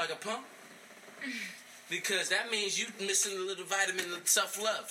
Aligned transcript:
like 0.00 0.10
a 0.10 0.16
pump? 0.16 0.44
Because 1.90 2.28
that 2.30 2.50
means 2.50 2.78
you 2.80 2.86
missing 3.06 3.36
a 3.36 3.40
little 3.40 3.64
vitamin 3.64 4.06
of 4.16 4.26
self 4.26 4.62
love. 4.62 4.90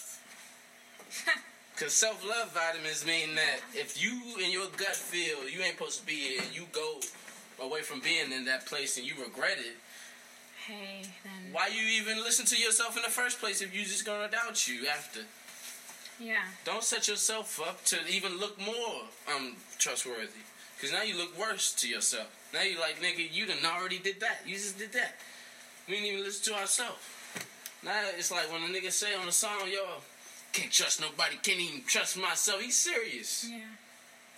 Because 1.75 1.93
self 1.93 2.27
love 2.27 2.51
vitamins 2.51 3.05
mean 3.05 3.35
that 3.35 3.61
if 3.73 4.03
you 4.03 4.11
in 4.43 4.51
your 4.51 4.65
gut 4.75 4.97
feel 4.97 5.47
you 5.47 5.61
ain't 5.61 5.77
supposed 5.77 6.01
to 6.01 6.05
be 6.05 6.11
here, 6.11 6.41
you 6.53 6.63
go 6.73 6.99
away 7.63 7.81
from 7.83 8.01
being 8.01 8.33
in 8.33 8.43
that 8.45 8.65
place 8.65 8.97
and 8.97 9.07
you 9.07 9.13
regret 9.17 9.57
it, 9.59 9.77
Hey, 10.67 11.03
then. 11.23 11.53
why 11.53 11.67
you 11.73 11.87
even 12.01 12.17
listen 12.17 12.45
to 12.47 12.57
yourself 12.61 12.97
in 12.97 13.03
the 13.03 13.09
first 13.09 13.39
place 13.39 13.61
if 13.61 13.73
you 13.73 13.85
just 13.85 14.05
gonna 14.05 14.29
doubt 14.29 14.67
you 14.67 14.87
after? 14.87 15.21
Yeah. 16.19 16.43
Don't 16.65 16.83
set 16.83 17.07
yourself 17.07 17.61
up 17.65 17.81
to 17.85 17.97
even 18.09 18.37
look 18.37 18.59
more 18.59 19.03
um 19.33 19.55
trustworthy. 19.77 20.43
Cause 20.81 20.91
now 20.93 21.03
you 21.03 21.17
look 21.17 21.37
worse 21.37 21.73
to 21.75 21.87
yourself. 21.89 22.27
Now 22.53 22.61
you're 22.61 22.79
like 22.79 23.01
nigga, 23.01 23.27
you 23.31 23.45
done 23.45 23.57
already 23.65 23.99
did 23.99 24.19
that. 24.21 24.39
You 24.45 24.55
just 24.55 24.77
did 24.77 24.93
that. 24.93 25.15
We 25.87 25.95
didn't 25.95 26.07
even 26.07 26.23
listen 26.23 26.53
to 26.53 26.59
ourselves. 26.59 26.99
Now 27.83 28.01
it's 28.17 28.31
like 28.31 28.51
when 28.51 28.63
a 28.63 28.67
nigga 28.67 28.91
say 28.91 29.13
on 29.13 29.25
the 29.25 29.31
song, 29.31 29.67
yo, 29.71 29.85
can't 30.53 30.71
trust 30.71 31.01
nobody, 31.01 31.35
can't 31.43 31.59
even 31.59 31.83
trust 31.85 32.17
myself. 32.17 32.61
He's 32.61 32.77
serious. 32.77 33.47
Yeah. 33.49 33.59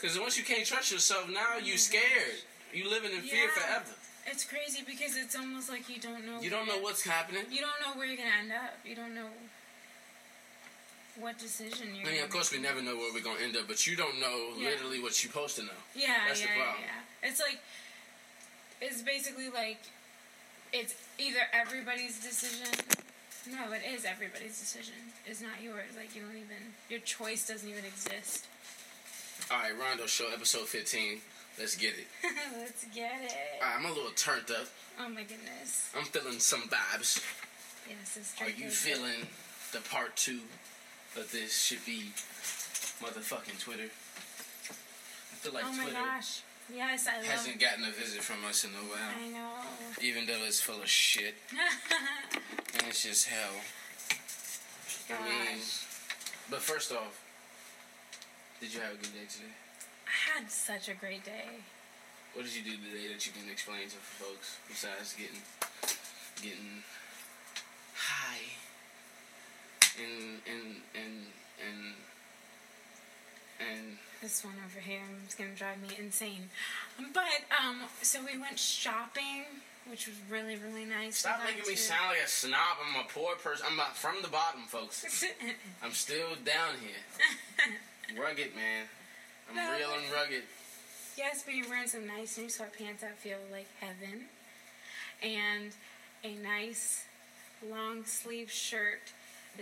Cause 0.02 0.20
once 0.20 0.38
you 0.38 0.44
can't 0.44 0.66
trust 0.66 0.92
yourself, 0.92 1.30
now 1.30 1.58
you 1.64 1.78
scared. 1.78 2.42
You 2.74 2.90
living 2.90 3.12
in 3.12 3.22
fear 3.22 3.46
Yeah. 3.46 3.52
forever. 3.62 3.96
It's 4.28 4.44
crazy 4.44 4.84
because 4.86 5.16
it's 5.18 5.36
almost 5.36 5.70
like 5.70 5.90
you 5.90 6.00
don't 6.00 6.26
know. 6.26 6.42
You 6.42 6.50
don't 6.50 6.68
know 6.68 6.80
what's 6.80 7.04
happening. 7.04 7.44
You 7.52 7.62
don't 7.62 7.80
know 7.86 7.98
where 7.98 8.08
you're 8.08 8.18
gonna 8.18 8.30
end 8.42 8.52
up. 8.52 8.80
You 8.86 8.96
don't 8.96 9.14
know 9.14 9.30
what 11.22 11.38
decision 11.38 11.94
you're. 11.96 12.08
I 12.08 12.12
mean, 12.12 12.24
of 12.24 12.30
course, 12.30 12.52
we 12.52 12.60
never 12.60 12.82
know 12.82 12.96
where 12.98 13.14
we're 13.14 13.22
gonna 13.24 13.40
end 13.42 13.56
up, 13.56 13.68
but 13.68 13.86
you 13.88 13.96
don't 13.96 14.20
know 14.20 14.54
Yeah. 14.58 14.70
literally 14.70 15.00
what 15.00 15.16
you're 15.24 15.32
supposed 15.32 15.56
to 15.58 15.64
know. 15.64 15.80
Yeah, 15.96 16.28
That's 16.28 16.42
yeah, 16.42 16.48
yeah, 16.56 16.64
problem. 16.64 16.84
yeah. 16.84 17.30
It's 17.30 17.40
like 17.40 17.60
it's 18.82 19.02
basically 19.02 19.50
like 19.50 19.80
it's 20.74 20.96
either 21.20 21.40
everybody's 21.54 22.20
decision. 22.20 22.68
No, 23.50 23.72
it 23.74 23.82
is 23.88 24.06
everybody's 24.06 24.60
decision. 24.60 24.94
It's 25.26 25.42
not 25.42 25.62
yours. 25.62 25.92
Like 25.96 26.16
you 26.16 26.22
don't 26.22 26.32
even 26.36 26.74
your 26.90 27.00
choice 27.00 27.48
doesn't 27.48 27.68
even 27.70 27.86
exist. 27.86 28.46
All 29.50 29.58
right, 29.58 29.74
Rondo 29.78 30.06
Show, 30.06 30.28
episode 30.34 30.68
15. 30.68 31.20
Let's 31.60 31.76
get 31.76 31.94
it. 31.98 32.08
Let's 32.58 32.86
get 32.96 33.12
it. 33.24 33.34
All 33.62 33.68
right, 33.68 33.78
I'm 33.78 33.86
a 33.86 33.90
little 33.90 34.12
turned 34.16 34.50
up. 34.52 34.68
Oh 35.00 35.10
my 35.10 35.24
goodness. 35.24 35.90
I'm 35.98 36.06
feeling 36.06 36.40
some 36.40 36.62
vibes. 36.64 37.24
Yes, 37.90 38.16
it's 38.18 38.42
Are 38.42 38.50
you 38.50 38.70
feeling 38.70 39.28
the 39.74 39.80
part 39.90 40.16
two 40.16 40.40
of 41.18 41.32
this 41.32 41.58
should 41.62 41.86
be 41.86 42.12
motherfucking 43.02 43.60
Twitter? 43.60 43.90
I 43.90 45.36
feel 45.42 45.54
like 45.54 45.64
Oh 45.66 45.72
my 45.74 45.84
Twitter 45.84 45.98
gosh. 46.00 46.42
Yes, 46.74 47.08
I 47.08 47.24
hasn't 47.26 47.60
gotten 47.60 47.84
a 47.84 47.92
visit 47.92 48.22
from 48.22 48.46
us 48.48 48.64
in 48.64 48.70
a 48.72 48.84
while, 48.88 49.12
I 49.12 49.28
know. 49.28 49.52
even 50.02 50.26
though 50.26 50.40
it's 50.46 50.62
full 50.62 50.80
of 50.82 50.88
shit 50.88 51.36
and 51.52 52.84
it's 52.88 53.04
just 53.04 53.28
hell. 53.28 53.60
I 55.10 55.24
mean, 55.28 55.60
but 56.50 56.62
first 56.62 56.94
off, 56.94 57.20
did 58.62 58.74
you 58.74 58.80
have 58.80 58.94
a 58.94 58.96
good 58.96 59.12
day 59.12 59.28
today? 59.30 59.52
I 60.08 60.40
had 60.40 60.50
such 60.50 60.88
a 60.88 60.94
great 60.94 61.26
day. 61.26 61.60
What 62.34 62.46
did 62.46 62.56
you 62.56 62.64
do 62.64 62.78
today 62.78 63.12
that 63.12 63.26
you 63.26 63.34
can 63.34 63.52
explain 63.52 63.90
to 63.90 64.00
folks 64.00 64.56
besides 64.70 65.14
getting 65.20 65.42
getting 66.42 66.84
and 70.00 70.40
and 70.48 70.76
and 70.96 71.26
and 71.60 71.94
and 73.60 73.98
This 74.22 74.44
one 74.44 74.54
over 74.66 74.80
here 74.80 75.02
is 75.28 75.36
gonna 75.36 75.52
drive 75.56 75.82
me 75.82 75.90
insane. 76.00 76.50
But 77.14 77.46
um, 77.60 77.82
so 78.02 78.20
we 78.24 78.38
went 78.40 78.58
shopping, 78.60 79.46
which 79.90 80.08
was 80.08 80.16
really 80.30 80.56
really 80.58 80.86
nice. 80.86 81.18
stop 81.20 81.40
making 81.46 81.68
me 81.70 81.76
sound 81.76 82.10
like 82.10 82.24
a 82.26 82.28
snob. 82.30 82.78
I'm 82.88 83.02
a 83.02 83.08
poor 83.08 83.36
person. 83.36 83.66
I'm 83.70 83.78
not 83.78 83.96
from 83.98 84.16
the 84.22 84.28
bottom, 84.30 84.62
folks. 84.68 85.26
I'm 85.84 85.92
still 85.92 86.36
down 86.46 86.76
here. 86.82 88.18
Rugged, 88.22 88.56
man. 88.56 88.86
I'm 89.50 89.56
No. 89.56 89.72
real 89.78 89.90
and 89.94 90.12
rugged. 90.14 90.44
yes, 91.18 91.44
but 91.44 91.54
you're 91.54 91.68
wearing 91.70 91.88
some 91.88 92.08
nice 92.08 92.38
new 92.38 92.46
sweatpants 92.46 93.02
that 93.02 93.18
feel 93.20 93.38
like 93.52 93.68
heaven, 93.80 94.26
and 95.22 95.72
a 96.24 96.34
nice 96.42 97.04
long 97.70 98.06
sleeve 98.06 98.50
shirt 98.52 99.14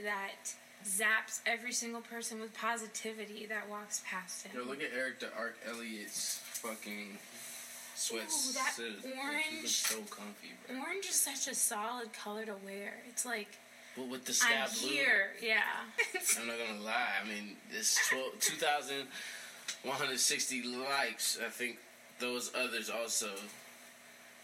that 0.03 0.53
zaps 0.85 1.41
every 1.45 1.73
single 1.73 2.01
person 2.01 2.39
with 2.39 2.53
positivity 2.53 3.45
that 3.47 3.67
walks 3.69 4.01
past 4.09 4.45
him. 4.47 4.55
Yo, 4.55 4.63
look 4.65 4.81
at 4.81 4.91
Eric 4.97 5.19
the 5.19 5.27
Arc 5.37 5.57
Elliott's 5.67 6.39
fucking 6.53 7.17
sweats. 7.95 8.49
Ooh, 8.49 8.53
that 8.53 8.77
looks 8.79 9.05
orange. 9.21 9.69
so 9.69 9.97
comfy, 10.09 10.53
bro. 10.67 10.77
Orange 10.79 11.05
is 11.05 11.15
such 11.15 11.47
a 11.51 11.55
solid 11.55 12.13
color 12.13 12.45
to 12.45 12.55
wear. 12.65 12.93
It's 13.09 13.25
like 13.25 13.49
But 13.97 14.07
with 14.07 14.23
the 14.25 14.31
sky 14.33 14.55
I'm 14.63 14.69
blue. 14.79 14.89
here, 14.89 15.31
yeah. 15.41 15.63
I'm 16.39 16.47
not 16.47 16.55
gonna 16.65 16.79
lie. 16.81 17.17
I 17.21 17.25
mean, 17.27 17.57
it's 17.77 17.97
12, 18.09 18.39
2,160 18.39 20.63
likes. 20.77 21.37
I 21.45 21.49
think 21.49 21.77
those 22.19 22.51
others 22.55 22.89
also 22.89 23.29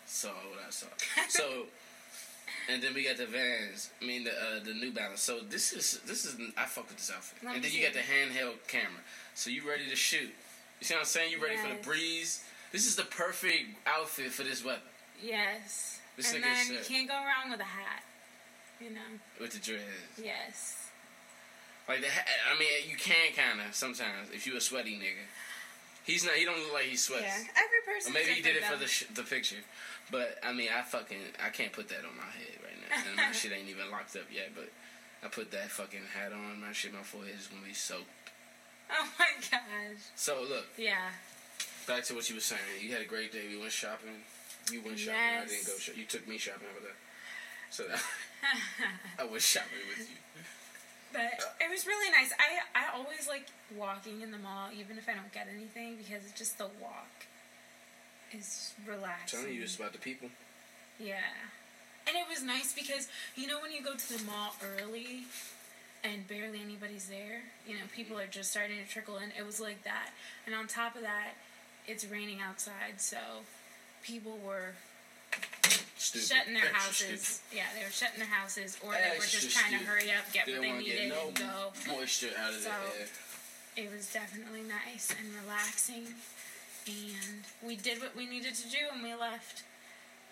saw 0.06 0.30
what 0.30 0.60
I 0.68 0.70
saw. 0.70 0.88
So, 1.30 1.68
and 2.72 2.82
then 2.82 2.94
we 2.94 3.04
got 3.04 3.18
the 3.18 3.26
Vans. 3.26 3.90
I 4.02 4.06
mean, 4.06 4.24
the 4.24 4.32
uh, 4.32 4.64
the 4.64 4.74
New 4.74 4.92
Balance. 4.92 5.22
So 5.22 5.40
this 5.50 5.74
is 5.74 6.00
this 6.06 6.26
is 6.26 6.36
I 6.58 6.66
fuck 6.66 6.88
with 6.88 6.98
this 6.98 7.12
outfit. 7.14 7.44
Let 7.44 7.56
and 7.56 7.64
then 7.64 7.72
you 7.72 7.84
got 7.84 7.94
the 7.94 8.00
handheld 8.00 8.68
camera. 8.68 9.02
So 9.34 9.50
you 9.50 9.68
ready 9.68 9.90
to 9.90 9.96
shoot? 9.96 10.34
You 10.80 10.86
see 10.86 10.94
what 10.94 11.02
I'm 11.02 11.06
saying? 11.06 11.32
You 11.32 11.42
ready 11.42 11.58
for 11.58 11.70
the 11.70 11.82
breeze? 11.82 12.44
This 12.72 12.86
is 12.86 12.96
the 12.96 13.04
perfect 13.04 13.66
outfit 13.88 14.32
for 14.32 14.44
this 14.44 14.64
weather 14.64 14.82
yes. 15.22 16.00
This 16.18 16.34
and 16.34 16.44
then 16.44 16.72
you 16.72 16.80
can't 16.88 17.08
go 17.08 17.16
wrong 17.16 17.52
with 17.52 17.60
a 17.60 17.64
hat. 17.64 18.04
You 18.80 18.92
know. 18.92 19.08
with 19.40 19.52
the 19.52 19.60
dreads. 19.60 20.20
Yes. 20.22 20.90
Like 21.88 22.02
the, 22.02 22.08
ha- 22.08 22.28
I 22.52 22.60
mean, 22.60 22.68
you 22.90 22.98
can 22.98 23.32
kind 23.36 23.62
of 23.62 23.74
sometimes 23.76 24.30
if 24.34 24.46
you 24.48 24.58
a 24.58 24.62
sweaty 24.62 24.96
nigga. 24.96 25.24
He's 26.04 26.24
not. 26.24 26.34
He 26.36 26.46
don't 26.46 26.60
look 26.60 26.74
like 26.74 26.86
he 26.86 26.98
sweats. 26.98 27.24
Yeah. 27.24 27.50
Person. 27.96 28.14
Maybe 28.14 28.32
he 28.34 28.42
did 28.42 28.56
it 28.58 28.64
for 28.64 28.78
the 28.78 28.88
sh- 28.88 29.08
the 29.14 29.24
picture, 29.24 29.64
but 30.12 30.38
I 30.44 30.52
mean, 30.54 30.70
I 30.76 30.82
fucking 30.82 31.18
I 31.44 31.50
can't 31.50 31.72
put 31.72 31.88
that 31.90 32.00
on 32.04 32.16
my 32.18 32.28
head 32.28 32.60
right 32.64 32.76
now, 32.90 32.96
and 33.08 33.16
my 33.16 33.32
shit 33.40 33.52
ain't 33.52 33.70
even 33.70 33.90
locked 33.92 34.16
up 34.16 34.28
yet. 34.32 34.52
But 34.56 34.70
I 35.24 35.30
put 35.30 35.52
that 35.52 35.72
fucking 35.72 36.02
hat 36.14 36.34
on, 36.34 36.60
my 36.62 36.72
shit, 36.74 36.94
my 36.94 37.02
forehead 37.04 37.36
is 37.40 37.48
gonna 37.48 37.66
be 37.66 37.74
soaked. 37.74 38.06
Oh 38.92 39.08
my 39.18 39.26
gosh. 39.50 40.02
So 40.16 40.44
look, 40.48 40.66
Yeah. 40.78 41.10
back 41.88 42.04
to 42.06 42.14
what 42.16 42.30
you 42.30 42.36
were 42.36 42.42
saying. 42.42 42.62
You 42.82 42.92
had 42.92 43.02
a 43.02 43.06
great 43.10 43.32
day. 43.32 43.48
We 43.50 43.58
went 43.60 43.72
shopping. 43.72 44.22
You 44.72 44.82
went 44.84 45.00
shopping. 45.00 45.20
I 45.20 45.46
didn't 45.46 45.66
go. 45.66 45.74
Sh- 45.80 45.96
you 45.96 46.06
took 46.06 46.28
me 46.28 46.38
shopping 46.38 46.68
over 46.76 46.84
there. 46.86 47.00
So 47.72 47.86
I 49.20 49.24
went 49.26 49.42
shopping 49.42 49.82
with 49.90 50.10
you. 50.10 50.18
But 51.14 51.32
it 51.64 51.72
was 51.72 51.88
really 51.88 52.12
nice. 52.12 52.34
I 52.38 52.60
I 52.78 52.94
always 52.98 53.28
like 53.28 53.48
walking 53.76 54.22
in 54.22 54.32
the 54.32 54.38
mall, 54.38 54.68
even 54.78 54.98
if 54.98 55.08
I 55.08 55.14
don't 55.14 55.32
get 55.32 55.48
anything, 55.50 55.96
because 55.98 56.26
it's 56.26 56.38
just 56.38 56.58
the 56.58 56.68
walk 56.82 57.26
is 58.38 58.74
relaxing. 58.88 59.40
telling 59.40 59.56
you, 59.56 59.64
it's 59.64 59.76
about 59.76 59.94
the 59.94 60.00
people. 60.00 60.30
Yeah. 61.00 61.16
And 62.08 62.16
it 62.16 62.26
was 62.30 62.44
nice 62.44 62.74
because, 62.74 63.08
you 63.36 63.48
know, 63.48 63.60
when 63.62 63.72
you 63.72 63.82
go 63.82 63.96
to 63.96 64.18
the 64.18 64.24
mall 64.24 64.56
early 64.80 65.24
and 66.04 66.28
barely 66.28 66.62
anybody's 66.62 67.08
there, 67.08 67.42
you 67.68 67.74
know, 67.74 67.80
mm-hmm. 67.82 67.96
people 67.96 68.20
are 68.20 68.28
just 68.28 68.52
starting 68.52 68.78
to 68.78 68.88
trickle 68.92 69.18
in. 69.18 69.32
It 69.38 69.46
was 69.46 69.60
like 69.60 69.84
that. 69.84 70.10
And 70.46 70.54
on 70.54 70.68
top 70.68 70.96
of 70.96 71.02
that, 71.02 71.34
it's 71.88 72.06
raining 72.06 72.40
outside, 72.42 72.98
so 73.00 73.18
people 74.04 74.40
were 74.44 74.74
Stupid. 75.98 76.28
shutting 76.28 76.54
their 76.54 76.64
Extra 76.64 76.80
houses. 76.80 77.22
stupid. 77.22 77.58
Yeah, 77.58 77.66
they 77.78 77.84
were 77.86 77.92
shutting 77.92 78.18
their 78.20 78.28
houses, 78.28 78.78
or 78.84 78.94
they 78.94 79.18
were 79.18 79.26
just 79.26 79.52
trying 79.52 79.78
to 79.80 79.86
hurry 79.86 80.10
up, 80.12 80.26
get 80.34 80.46
They 80.46 80.54
what 80.54 80.62
they 80.62 80.72
needed, 80.78 81.10
no 81.10 81.28
and 81.28 81.38
go. 81.38 81.74
moisture 81.88 82.30
out 82.40 82.54
of 82.54 82.62
So- 82.62 82.70
the 82.70 83.02
air. 83.02 83.08
It 83.78 83.92
was 83.92 84.12
definitely 84.14 84.62
nice 84.64 85.12
and 85.12 85.28
relaxing, 85.44 86.16
and 86.88 87.44
we 87.66 87.76
did 87.76 88.02
what 88.02 88.16
we 88.16 88.26
needed 88.26 88.56
to 88.56 88.70
do, 88.70 88.78
and 88.94 89.04
we 89.04 89.14
left. 89.16 89.64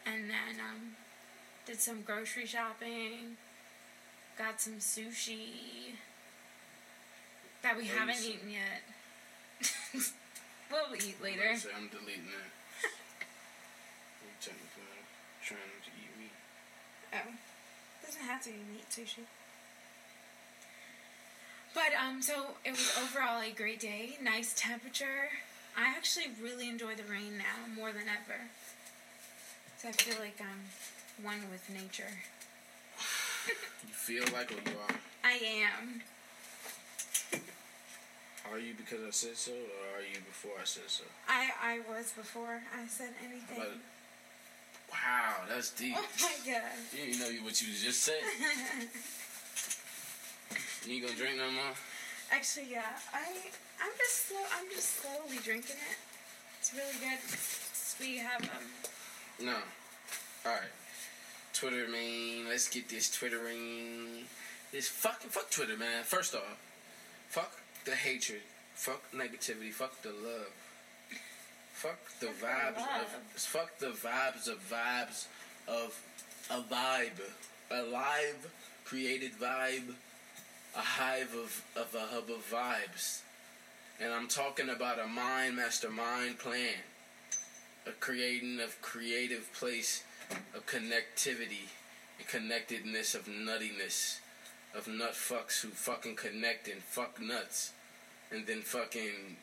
And 0.06 0.30
then 0.30 0.60
um, 0.60 0.96
did 1.66 1.80
some 1.80 2.02
grocery 2.02 2.46
shopping, 2.46 3.38
got 4.38 4.60
some 4.60 4.74
sushi 4.74 5.96
that 7.62 7.78
we 7.78 7.86
haven't 7.86 8.22
eaten 8.22 8.50
yet. 8.50 8.84
we'll 10.72 10.96
eat 10.96 11.24
later. 11.24 11.44
I'm, 11.50 11.60
I'm 11.76 11.88
deleting 11.88 12.28
that. 12.28 12.52
I'm 14.22 14.36
technically 14.42 14.84
not 14.84 15.08
trying 15.42 15.80
to 15.84 15.92
eat 15.98 16.12
meat. 16.20 16.36
Oh, 17.14 17.32
doesn't 18.06 18.22
have 18.22 18.44
to 18.44 18.50
be 18.50 18.58
meat 18.74 18.90
sushi. 18.90 19.24
But 21.74 21.94
um, 22.00 22.22
so 22.22 22.58
it 22.64 22.72
was 22.72 22.94
overall 23.02 23.42
a 23.42 23.52
great 23.52 23.80
day. 23.80 24.18
Nice 24.22 24.54
temperature. 24.56 25.30
I 25.78 25.90
actually 25.98 26.28
really 26.42 26.70
enjoy 26.70 26.96
the 26.96 27.04
rain 27.04 27.38
now 27.38 27.74
more 27.76 27.92
than 27.92 28.04
ever. 28.04 28.40
So 29.78 29.90
I 29.90 29.92
feel 29.92 30.20
like 30.20 30.40
I'm 30.40 31.26
one 31.26 31.50
with 31.52 31.70
nature. 31.70 32.12
You 33.88 33.94
feel 33.94 34.24
like 34.34 34.52
or 34.52 34.56
you 34.70 34.78
are? 34.78 34.96
I 35.24 35.34
am. 35.34 36.02
Are 38.52 38.60
you 38.60 38.74
because 38.78 39.00
I 39.06 39.12
said 39.12 39.36
so, 39.36 39.52
or 39.52 40.00
are 40.00 40.02
you 40.02 40.20
before 40.20 40.52
I 40.62 40.66
said 40.66 40.84
so? 40.88 41.04
I 41.28 41.50
I 41.62 41.80
was 41.90 42.12
before 42.12 42.62
I 42.78 42.88
said 42.88 43.10
anything. 43.26 43.80
Wow, 44.92 45.34
that's 45.50 45.72
deep. 45.72 45.96
Oh 45.98 46.06
my 46.22 46.52
god. 46.52 46.62
You 46.92 47.06
didn't 47.06 47.20
know 47.20 47.44
what 47.44 47.62
you 47.62 47.68
just 47.74 48.02
said. 48.04 48.22
You 50.86 50.96
ain't 50.96 51.06
gonna 51.06 51.18
drink 51.18 51.38
no 51.38 51.50
more? 51.50 51.72
Actually, 52.34 52.66
yeah. 52.72 52.82
I 53.14 53.20
I'm 53.80 53.92
just 53.98 54.28
slow. 54.28 54.40
I'm 54.58 54.66
just 54.72 55.02
slowly 55.02 55.38
drinking 55.44 55.76
it. 55.76 55.98
It's 56.60 56.74
really 56.74 56.98
good. 57.00 57.20
We 58.00 58.18
have 58.18 58.42
um. 58.42 59.46
No. 59.46 59.56
Alright. 60.44 60.64
Twitter, 61.54 61.88
man. 61.88 62.50
Let's 62.50 62.68
get 62.70 62.90
this 62.90 63.12
Twittering. 63.12 64.26
This 64.72 64.88
fucking 64.88 65.30
fuck 65.30 65.52
Twitter, 65.52 65.78
man. 65.78 66.04
First 66.04 66.34
off, 66.34 66.58
fuck 67.30 67.52
the 67.86 67.92
hatred. 67.92 68.42
Fuck 68.74 69.04
negativity. 69.16 69.72
Fuck 69.72 70.02
the 70.02 70.10
love. 70.10 70.52
Fuck 71.74 72.00
the 72.20 72.28
Fuck 72.28 72.50
vibes 72.50 72.78
love. 72.78 73.16
of. 73.36 73.42
Fuck 73.42 73.78
the 73.78 73.88
vibes 73.88 74.48
of 74.48 74.58
vibes 74.72 75.28
of 75.68 76.02
a 76.50 76.62
vibe. 76.62 77.22
A 77.70 77.84
live 77.84 78.50
created 78.86 79.34
vibe. 79.40 79.94
A 80.76 80.80
hive 80.80 81.36
of, 81.36 81.64
of 81.76 81.94
a 81.96 82.08
hub 82.08 82.30
of 82.30 82.50
vibes. 82.52 83.22
And 84.00 84.12
I'm 84.12 84.28
talking 84.28 84.70
about 84.70 85.00
a 85.00 85.08
mind 85.08 85.56
mastermind 85.56 86.40
plan 86.40 86.82
a 87.86 87.92
creating 87.92 88.60
of 88.62 88.82
creative 88.82 89.52
place 89.54 90.04
of 90.56 90.66
connectivity 90.66 91.68
and 92.18 92.28
connectedness 92.28 93.14
of 93.14 93.26
nuttiness 93.26 94.20
of 94.76 94.88
nut 94.88 95.14
fucks 95.14 95.62
who 95.62 95.68
fucking 95.70 96.16
connect 96.16 96.68
and 96.68 96.82
fuck 96.82 97.22
nuts 97.22 97.74
and 98.32 98.48
then 98.48 98.62
fucking 98.62 99.38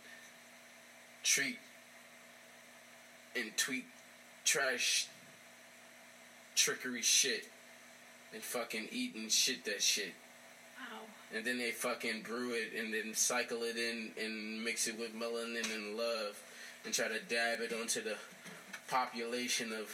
treat 1.23 1.59
and 3.37 3.57
tweet 3.57 3.85
trash 4.45 5.07
trickery 6.57 7.03
shit 7.03 7.49
and 8.33 8.43
fucking 8.43 8.89
eat 8.91 9.15
and 9.15 9.31
shit 9.31 9.65
that 9.65 9.83
shit. 9.83 10.13
And 11.35 11.45
then 11.45 11.59
they 11.59 11.71
fucking 11.71 12.23
brew 12.23 12.53
it 12.53 12.73
and 12.79 12.93
then 12.93 13.15
cycle 13.15 13.63
it 13.63 13.77
in 13.77 14.11
and 14.23 14.65
mix 14.65 14.87
it 14.89 14.99
with 14.99 15.15
melanin 15.15 15.73
and 15.75 15.97
love 15.97 16.41
and 16.85 16.93
try 16.95 17.07
to 17.09 17.21
dab 17.29 17.61
it 17.61 17.73
onto 17.73 18.03
the 18.03 18.17
population 18.89 19.73
of 19.73 19.89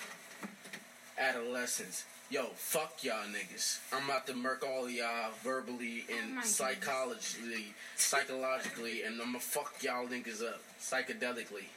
adolescents. 1.19 2.05
Yo, 2.29 2.47
fuck 2.57 3.05
y'all 3.05 3.23
niggas. 3.31 3.79
I'm 3.93 4.05
about 4.11 4.27
to 4.27 4.35
murk 4.35 4.65
all 4.67 4.91
y'all 4.91 5.31
verbally 5.45 6.05
Oh 6.11 6.15
and 6.19 6.27
goodness. 6.35 6.57
psychologically, 6.57 7.71
psychologically, 7.95 9.03
and 9.03 9.21
I'ma 9.23 9.39
fuck 9.39 9.75
y'all 9.83 10.07
niggas 10.09 10.43
up 10.43 10.61
psychedelically. 10.81 11.71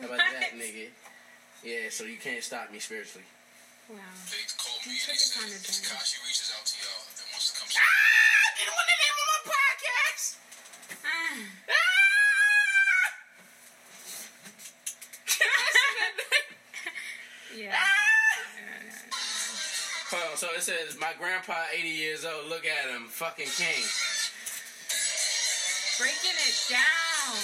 How 0.00 0.06
about 0.06 0.18
that, 0.18 0.56
nigga? 0.56 0.88
Yeah, 1.62 1.90
so 1.90 2.04
you 2.04 2.16
can't 2.16 2.42
stop 2.42 2.72
me 2.72 2.78
spiritually. 2.78 3.26
Wow. 3.92 3.98
They 4.32 4.40
called 4.56 4.80
You 4.88 4.92
me 4.92 4.96
took 5.04 5.12
and 5.12 5.20
your 5.20 5.28
they 5.28 5.36
time 5.36 5.48
said, 5.52 5.60
to 5.60 5.84
drink. 5.84 6.24
Reaches 6.24 6.48
out 6.56 6.64
to 6.64 6.74
y'all 6.79 6.79
so 20.40 20.48
it 20.56 20.64
says, 20.64 20.96
my 20.96 21.12
grandpa, 21.20 21.52
80 21.68 21.84
years 21.84 22.24
old, 22.24 22.48
look 22.48 22.64
at 22.64 22.88
him, 22.88 23.12
fucking 23.12 23.52
king. 23.60 23.84
Breaking 26.00 26.32
it 26.32 26.56
down. 26.72 27.36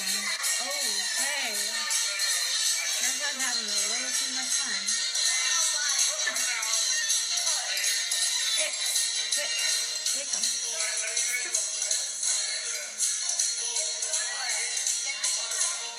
Okay. 0.64 1.52
Everyone's 3.04 3.36
having 3.44 3.68
a 3.68 3.80
little 3.92 4.12
too 4.16 4.32
much 4.32 4.48
fun. 4.48 4.80
Hit, 8.64 8.72
hit, 9.44 9.52
kick 10.16 10.32
'em. 10.32 10.44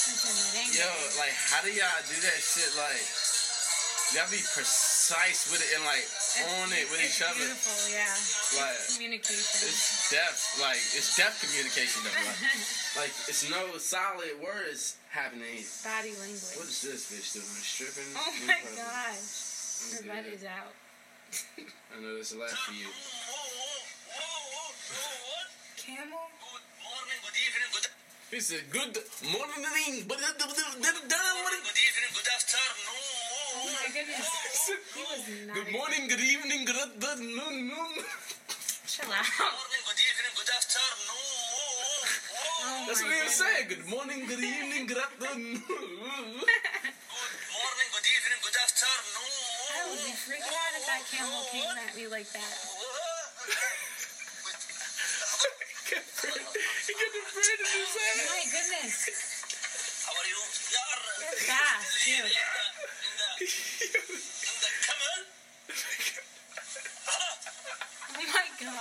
That's 0.02 0.26
in 0.26 0.34
the 0.34 0.50
dang 0.50 0.74
Yo, 0.74 0.90
like, 1.22 1.38
how 1.54 1.62
do 1.62 1.70
y'all 1.70 2.02
do 2.10 2.18
that 2.26 2.42
shit? 2.42 2.74
Like, 2.74 3.27
y'all 4.16 4.30
be 4.32 4.40
precise 4.56 5.52
with 5.52 5.60
it 5.60 5.70
and, 5.76 5.84
like, 5.84 6.06
on 6.62 6.72
it 6.72 6.88
with 6.92 7.04
it's 7.04 7.20
each 7.20 7.22
other. 7.26 7.40
Beautiful, 7.44 7.80
yeah. 7.92 8.08
Like, 8.62 8.80
Communication. 8.96 9.68
it's 9.68 10.08
depth, 10.12 10.60
like, 10.64 10.80
it's 10.96 11.12
depth 11.20 11.44
communication, 11.44 12.04
though. 12.08 12.16
Like, 12.24 12.40
like, 13.08 13.14
it's 13.28 13.44
no 13.52 13.76
solid 13.78 14.40
words 14.40 14.96
happening. 15.12 15.64
Body 15.84 16.16
language. 16.24 16.56
is 16.64 16.82
this 16.88 17.04
bitch 17.12 17.36
doing? 17.36 17.60
Stripping? 17.60 18.08
Oh 18.16 18.32
my 18.48 18.56
public? 18.64 18.80
gosh. 18.80 19.28
Her 19.92 20.04
butt 20.08 20.26
is 20.32 20.44
out. 20.48 20.72
I 21.92 22.00
know 22.00 22.16
this 22.16 22.32
is 22.32 22.38
a 22.38 22.40
lot 22.40 22.52
for 22.52 22.72
you. 22.72 22.88
Camel? 25.76 26.28
Good 26.40 26.64
morning, 26.84 27.20
good 27.24 27.38
evening, 27.44 27.70
good 27.76 27.88
He 28.32 28.40
said, 28.40 28.64
good 28.72 28.96
morning, 29.28 29.64
morning, 29.64 30.04
good 30.08 30.20
evening, 31.80 32.12
good 32.16 32.28
afternoon. 32.32 33.17
Oh 33.88 33.90
my 33.90 33.96
goodness. 33.96 34.28
He 34.98 35.00
was 35.00 35.24
not. 35.48 35.56
Good 35.56 35.72
morning, 35.72 36.12
good 36.12 36.20
evening, 36.20 36.66
good 36.66 36.76
afternoon. 36.76 37.72
Chill 38.84 39.08
out. 39.08 39.24
Morning, 39.40 39.84
good 39.88 40.02
evening, 40.04 40.34
good 40.36 40.52
afternoon. 40.52 41.08
Oh 42.68 42.84
That's 42.84 43.00
what 43.00 43.16
he 43.16 43.24
was 43.24 43.32
saying. 43.32 43.68
Good 43.72 43.88
morning, 43.88 44.28
good 44.28 44.44
evening, 44.44 44.92
good 44.92 45.00
afternoon. 45.00 45.64
Good 45.64 45.88
morning, 47.64 47.88
good 47.96 48.08
evening, 48.12 48.40
good 48.44 48.60
afternoon. 48.60 49.72
I 49.72 49.88
would 49.88 50.04
be 50.04 50.12
freaking 50.20 50.52
out 50.52 50.74
if 50.76 50.84
that 50.84 51.08
camel 51.08 51.48
came 51.48 51.72
at 51.72 51.96
me 51.96 52.12
like 52.12 52.28
that. 52.36 52.54
he 55.88 56.92
got 56.92 57.12
the 57.16 57.24
bread 57.24 57.56
in 57.56 57.72
his 57.72 57.94
hand. 57.96 58.20
My 58.36 58.44
goodness. 58.52 59.28
How 60.04 60.12
are 60.12 60.28
you? 60.28 60.40
You're 61.24 61.40
fast, 61.48 62.04
too. 62.04 62.12
In 62.12 63.16
the, 63.20 63.30
in 63.44 64.56
the 64.64 64.72
camel. 64.86 65.18
Oh 68.10 68.16
my 68.16 68.26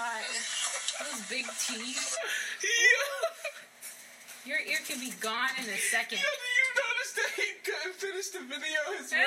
god. 0.06 0.22
Those 1.00 1.22
big 1.28 1.44
teeth. 1.66 2.16
Yeah. 2.62 4.50
Your 4.54 4.60
ear 4.60 4.78
could 4.86 5.00
be 5.00 5.12
gone 5.20 5.50
in 5.58 5.64
a 5.68 5.76
second. 5.90 6.18
Do 6.18 6.24
you 6.24 6.66
notice 6.78 7.12
that 7.18 7.30
he 7.34 7.48
couldn't 7.66 7.94
finish 7.98 8.28
the 8.30 8.38
video 8.46 8.78
his 8.98 9.10
way? 9.10 9.18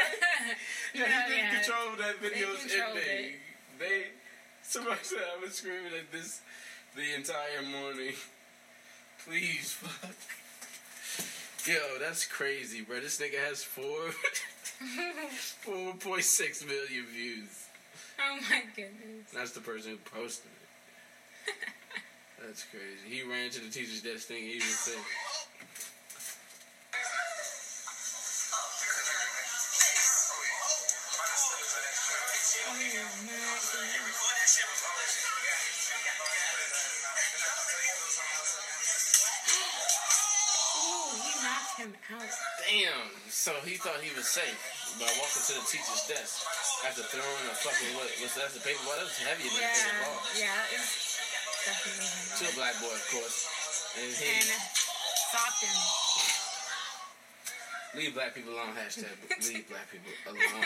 Yeah, 0.93 1.01
Yeah, 1.03 1.23
he 1.27 1.35
didn't 1.35 1.43
yeah. 1.43 1.59
control 1.61 1.95
that 1.99 2.19
video's 2.21 2.59
controlled 2.63 2.97
ending. 2.97 3.35
They, 3.77 4.03
somebody 4.63 4.99
said 5.03 5.19
I 5.37 5.43
was 5.43 5.55
screaming 5.55 5.93
at 5.99 6.11
this 6.11 6.41
the 6.95 7.15
entire 7.15 7.61
morning. 7.69 8.13
Please, 9.27 9.73
fuck. 9.73 10.15
Yo, 11.67 11.99
that's 11.99 12.25
crazy, 12.25 12.81
bro. 12.81 13.01
This 13.01 13.19
nigga 13.19 13.37
has 13.47 13.61
four, 13.61 14.11
four 15.61 15.93
point 15.95 16.23
six 16.23 16.65
million 16.65 17.05
views. 17.13 17.67
oh 18.19 18.39
my 18.49 18.61
goodness. 18.75 19.29
That's 19.33 19.51
the 19.51 19.59
person 19.59 19.91
who 19.91 19.97
posted 20.17 20.49
it. 20.51 20.58
That's 22.41 22.63
crazy. 22.71 23.05
He 23.07 23.23
ran 23.23 23.49
to 23.51 23.59
the 23.61 23.69
teacher's 23.69 24.01
desk 24.01 24.27
thing. 24.27 24.43
He 24.43 24.55
even 24.57 24.67
said, 24.67 24.99
Oh 32.67 32.73
my 32.73 32.83
goodness. 32.91 34.19
Ooh, 40.79 41.09
he 41.23 41.31
knocked 41.43 41.77
him 41.79 41.93
out. 42.13 42.29
"Damn!" 42.67 43.09
So 43.29 43.53
he 43.65 43.75
thought 43.79 44.01
he 44.01 44.11
was 44.15 44.27
safe 44.27 44.59
by 44.99 45.07
walking 45.19 45.43
to 45.47 45.53
the 45.57 45.65
teacher's 45.67 46.03
desk 46.07 46.43
after 46.85 47.03
throwing 47.09 47.45
a 47.49 47.55
fucking 47.55 47.95
what? 47.95 48.09
Was 48.21 48.35
that 48.35 48.51
the 48.53 48.61
paper 48.61 48.81
ball? 48.85 48.95
That 48.97 49.07
was 49.07 49.17
heavier 49.17 49.49
than 49.49 49.63
a 49.63 49.73
paper 49.73 49.97
ball. 50.03 50.19
yeah, 50.37 50.69
To 51.69 52.43
a 52.49 52.53
black 52.57 52.73
boy, 52.81 52.89
of 52.89 53.05
course. 53.13 53.45
And 53.99 54.09
he 54.09 54.25
And 54.25 54.45
him. 54.49 54.61
leave 57.95 58.13
black 58.13 58.33
people 58.33 58.53
alone. 58.53 58.73
Hashtag 58.73 59.13
leave 59.45 59.69
black 59.69 59.85
people 59.91 60.09
alone. 60.25 60.65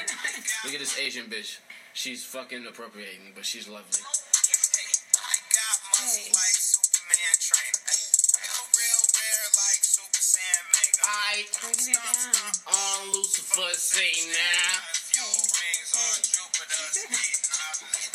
Look 0.64 0.74
at 0.74 0.80
this 0.80 0.98
Asian 1.00 1.26
bitch. 1.28 1.60
She's 1.94 2.24
fucking 2.24 2.66
appropriating, 2.68 3.34
but 3.36 3.46
she's 3.46 3.68
lovely. 3.68 4.00
I 4.00 5.36
got 5.52 5.78
muscle 5.92 6.24
Hey. 6.24 6.32
like 6.32 6.56
Superman 6.56 7.36
trainer. 7.44 7.84
I'm 7.84 8.68
real 8.72 9.04
rare 9.12 9.48
like 9.60 9.82
Super 9.84 10.24
Saiyan 10.24 10.66
I 11.04 11.44
Breaking 11.60 11.94
it 11.94 12.00
down. 12.00 12.54
on 12.72 13.12
Lucifer 13.12 13.72
say 13.76 14.14
now. 14.32 14.80
Few 15.12 15.28
rings 15.28 15.92
on 16.00 16.16
Jupiter's 16.24 16.98
feet. 17.12 17.44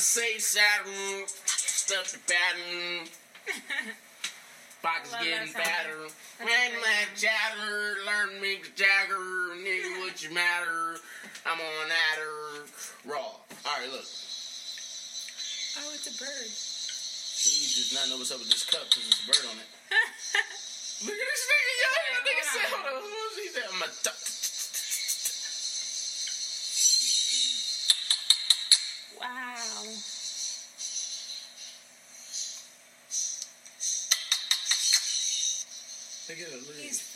Say 0.00 0.38
Saturn, 0.38 1.26
stuff 1.88 2.12
the 2.12 2.20
pattern. 2.28 3.08
pockets 4.84 5.08
Love 5.08 5.24
getting 5.24 5.48
fatter. 5.48 6.04
Man, 6.44 6.76
song. 6.76 6.84
chatter, 7.16 8.04
learn 8.04 8.44
Mick 8.44 8.76
Jagger, 8.76 9.56
nigga, 9.56 10.04
what 10.04 10.20
you 10.20 10.28
matter? 10.28 11.00
I'm 11.48 11.56
on 11.56 11.88
that 11.88 12.20
raw. 13.08 13.40
All 13.40 13.72
right, 13.72 13.88
look. 13.88 14.04
Oh, 15.80 15.88
it's 15.96 16.12
a 16.12 16.14
bird. 16.20 16.52
He 17.40 17.72
does 17.72 17.96
not 17.96 18.12
know 18.12 18.20
what's 18.20 18.36
up 18.36 18.44
with 18.44 18.52
this 18.52 18.68
cup 18.68 18.84
because 18.92 19.08
there's 19.08 19.24
a 19.24 19.32
bird 19.32 19.48
on 19.48 19.56
it. 19.56 19.68
Look 21.08 21.16
at 21.16 21.24
this 21.24 21.44
nigga, 21.48 21.72
yo. 21.72 21.88
That 21.88 22.20
nigga 22.28 22.44
said, 22.52 22.68
hold 22.68 23.00
on, 23.00 23.32
he 23.32 23.48
said? 23.48 23.64
I'm 23.64 23.80
a 23.80 23.88
Wow. 23.88 24.27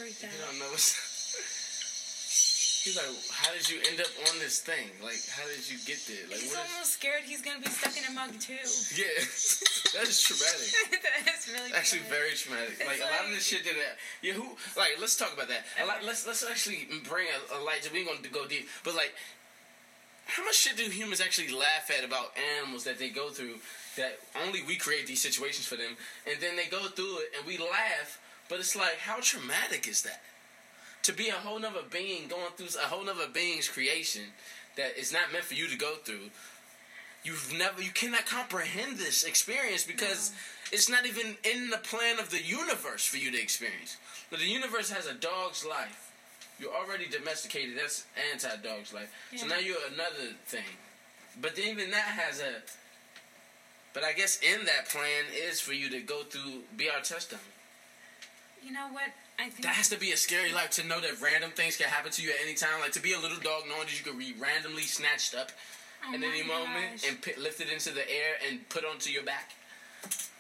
At 0.01 0.07
it, 0.07 0.09
look 0.09 0.17
at 0.17 0.21
He's 0.21 0.21
it. 0.21 0.21
freaked 0.21 0.23
You 0.23 0.29
out. 0.29 0.51
don't 0.51 0.59
know. 0.61 0.73
He's 2.83 2.99
like, 2.99 3.15
how 3.31 3.55
did 3.55 3.63
you 3.71 3.79
end 3.87 4.01
up 4.03 4.11
on 4.27 4.43
this 4.43 4.59
thing? 4.59 4.91
Like, 4.99 5.23
how 5.31 5.47
did 5.47 5.63
you 5.71 5.79
get 5.87 6.03
there? 6.11 6.27
Like, 6.27 6.43
He's 6.43 6.51
what 6.51 6.67
is... 6.67 6.73
almost 6.75 6.99
scared 6.99 7.23
he's 7.23 7.39
gonna 7.41 7.63
be 7.63 7.71
stuck 7.71 7.95
in 7.95 8.03
a 8.11 8.11
mug 8.11 8.35
too. 8.43 8.59
Yeah, 8.99 9.07
that 9.95 10.11
is 10.11 10.19
traumatic. 10.19 10.67
That's 11.23 11.47
really 11.47 11.71
Actually, 11.79 12.03
funny. 12.11 12.11
very 12.11 12.35
traumatic. 12.35 12.75
It's 12.83 12.89
Like 12.91 12.99
a 12.99 13.07
lot 13.07 13.23
of 13.23 13.31
this 13.31 13.47
shit 13.47 13.63
that, 13.71 13.79
uh, 13.79 13.95
yeah, 14.21 14.35
who, 14.35 14.59
like, 14.75 14.99
let's 14.99 15.15
talk 15.15 15.31
about 15.33 15.47
that. 15.47 15.63
A 15.79 15.87
lot, 15.87 16.03
let's 16.03 16.27
let's 16.27 16.43
actually 16.43 16.89
bring 17.07 17.31
a, 17.31 17.39
a 17.55 17.63
light. 17.63 17.87
to 17.87 17.93
We 17.95 18.03
ain't 18.03 18.11
gonna 18.11 18.27
go 18.35 18.51
deep, 18.51 18.67
but 18.83 18.99
like, 18.99 19.15
how 20.27 20.43
much 20.43 20.57
shit 20.59 20.75
do 20.77 20.83
humans 20.91 21.21
actually 21.23 21.55
laugh 21.55 21.87
at 21.97 22.03
about 22.03 22.35
animals 22.59 22.83
that 22.83 22.99
they 22.99 23.11
go 23.15 23.31
through? 23.31 23.63
That 23.97 24.19
only 24.43 24.59
we 24.67 24.75
create 24.75 25.07
these 25.07 25.23
situations 25.23 25.67
for 25.71 25.77
them, 25.79 25.95
and 26.27 26.43
then 26.43 26.57
they 26.59 26.67
go 26.67 26.83
through 26.91 27.23
it, 27.23 27.39
and 27.39 27.47
we 27.47 27.59
laugh. 27.63 28.19
But 28.53 28.61
it's 28.61 28.77
like, 28.77 28.99
how 28.99 29.17
traumatic 29.23 29.89
is 29.89 30.03
that? 30.03 30.21
To 31.05 31.13
be 31.15 31.31
a 31.31 31.33
whole 31.33 31.59
nother 31.59 31.81
being 31.91 32.29
going 32.29 32.53
through 32.55 32.79
a 32.79 32.85
whole 32.85 33.03
nother 33.03 33.27
being's 33.33 33.67
creation 33.67 34.25
that 34.77 34.99
is 34.99 35.11
not 35.11 35.33
meant 35.33 35.45
for 35.45 35.55
you 35.55 35.69
to 35.69 35.77
go 35.79 35.95
through. 36.05 36.29
You've 37.25 37.55
never, 37.57 37.81
you 37.81 37.89
cannot 37.89 38.27
comprehend 38.27 38.99
this 38.99 39.25
experience 39.25 39.85
because 39.85 40.35
it's 40.71 40.91
not 40.91 41.07
even 41.07 41.39
in 41.51 41.71
the 41.71 41.79
plan 41.79 42.19
of 42.19 42.29
the 42.29 42.43
universe 42.43 43.07
for 43.07 43.17
you 43.17 43.31
to 43.31 43.41
experience. 43.41 43.97
But 44.29 44.41
the 44.41 44.45
universe 44.45 44.91
has 44.91 45.07
a 45.07 45.15
dog's 45.15 45.65
life. 45.65 46.13
You're 46.61 46.75
already 46.75 47.07
domesticated. 47.09 47.79
That's 47.79 48.05
anti-dog's 48.35 48.93
life. 48.93 49.11
So 49.35 49.47
now 49.47 49.61
you're 49.61 49.79
another 49.95 50.35
thing. 50.45 50.77
But 51.41 51.57
then 51.57 51.69
even 51.69 51.91
that 51.93 52.05
has 52.05 52.41
a. 52.41 52.61
But 53.95 54.05
I 54.05 54.13
guess 54.13 54.41
in 54.43 54.67
that 54.67 54.91
plan 54.91 55.25
is 55.35 55.59
for 55.59 55.73
you 55.73 55.89
to 55.89 56.01
go 56.01 56.25
through, 56.25 56.65
be 56.77 56.91
our 56.91 57.01
test 57.01 57.31
dummy. 57.31 57.41
You 58.65 58.73
know 58.73 58.89
what? 58.93 59.11
I 59.39 59.49
think 59.51 59.65
That 59.65 59.75
has 59.75 59.89
to 59.89 59.99
be 59.99 60.13
a 60.13 60.17
scary 60.17 60.53
life 60.53 60.71
to 60.71 60.87
know 60.87 61.01
that 61.01 61.21
random 61.21 61.51
things 61.51 61.77
can 61.77 61.89
happen 61.89 62.13
to 62.13 62.23
you 62.23 62.31
at 62.31 62.37
any 62.43 62.55
time. 62.55 62.81
Like 62.81 62.93
to 62.93 63.03
be 63.03 63.13
a 63.13 63.19
little 63.19 63.39
dog 63.39 63.65
knowing 63.69 63.87
that 63.87 63.99
you 63.99 64.05
could 64.05 64.19
be 64.19 64.35
randomly 64.39 64.83
snatched 64.83 65.35
up 65.35 65.51
oh 66.07 66.15
at 66.15 66.23
any 66.23 66.43
moment 66.43 67.03
gosh. 67.03 67.09
and 67.09 67.21
pit, 67.21 67.39
lifted 67.39 67.69
into 67.71 67.91
the 67.91 68.09
air 68.09 68.39
and 68.49 68.69
put 68.69 68.85
onto 68.85 69.11
your 69.11 69.25
back. 69.25 69.51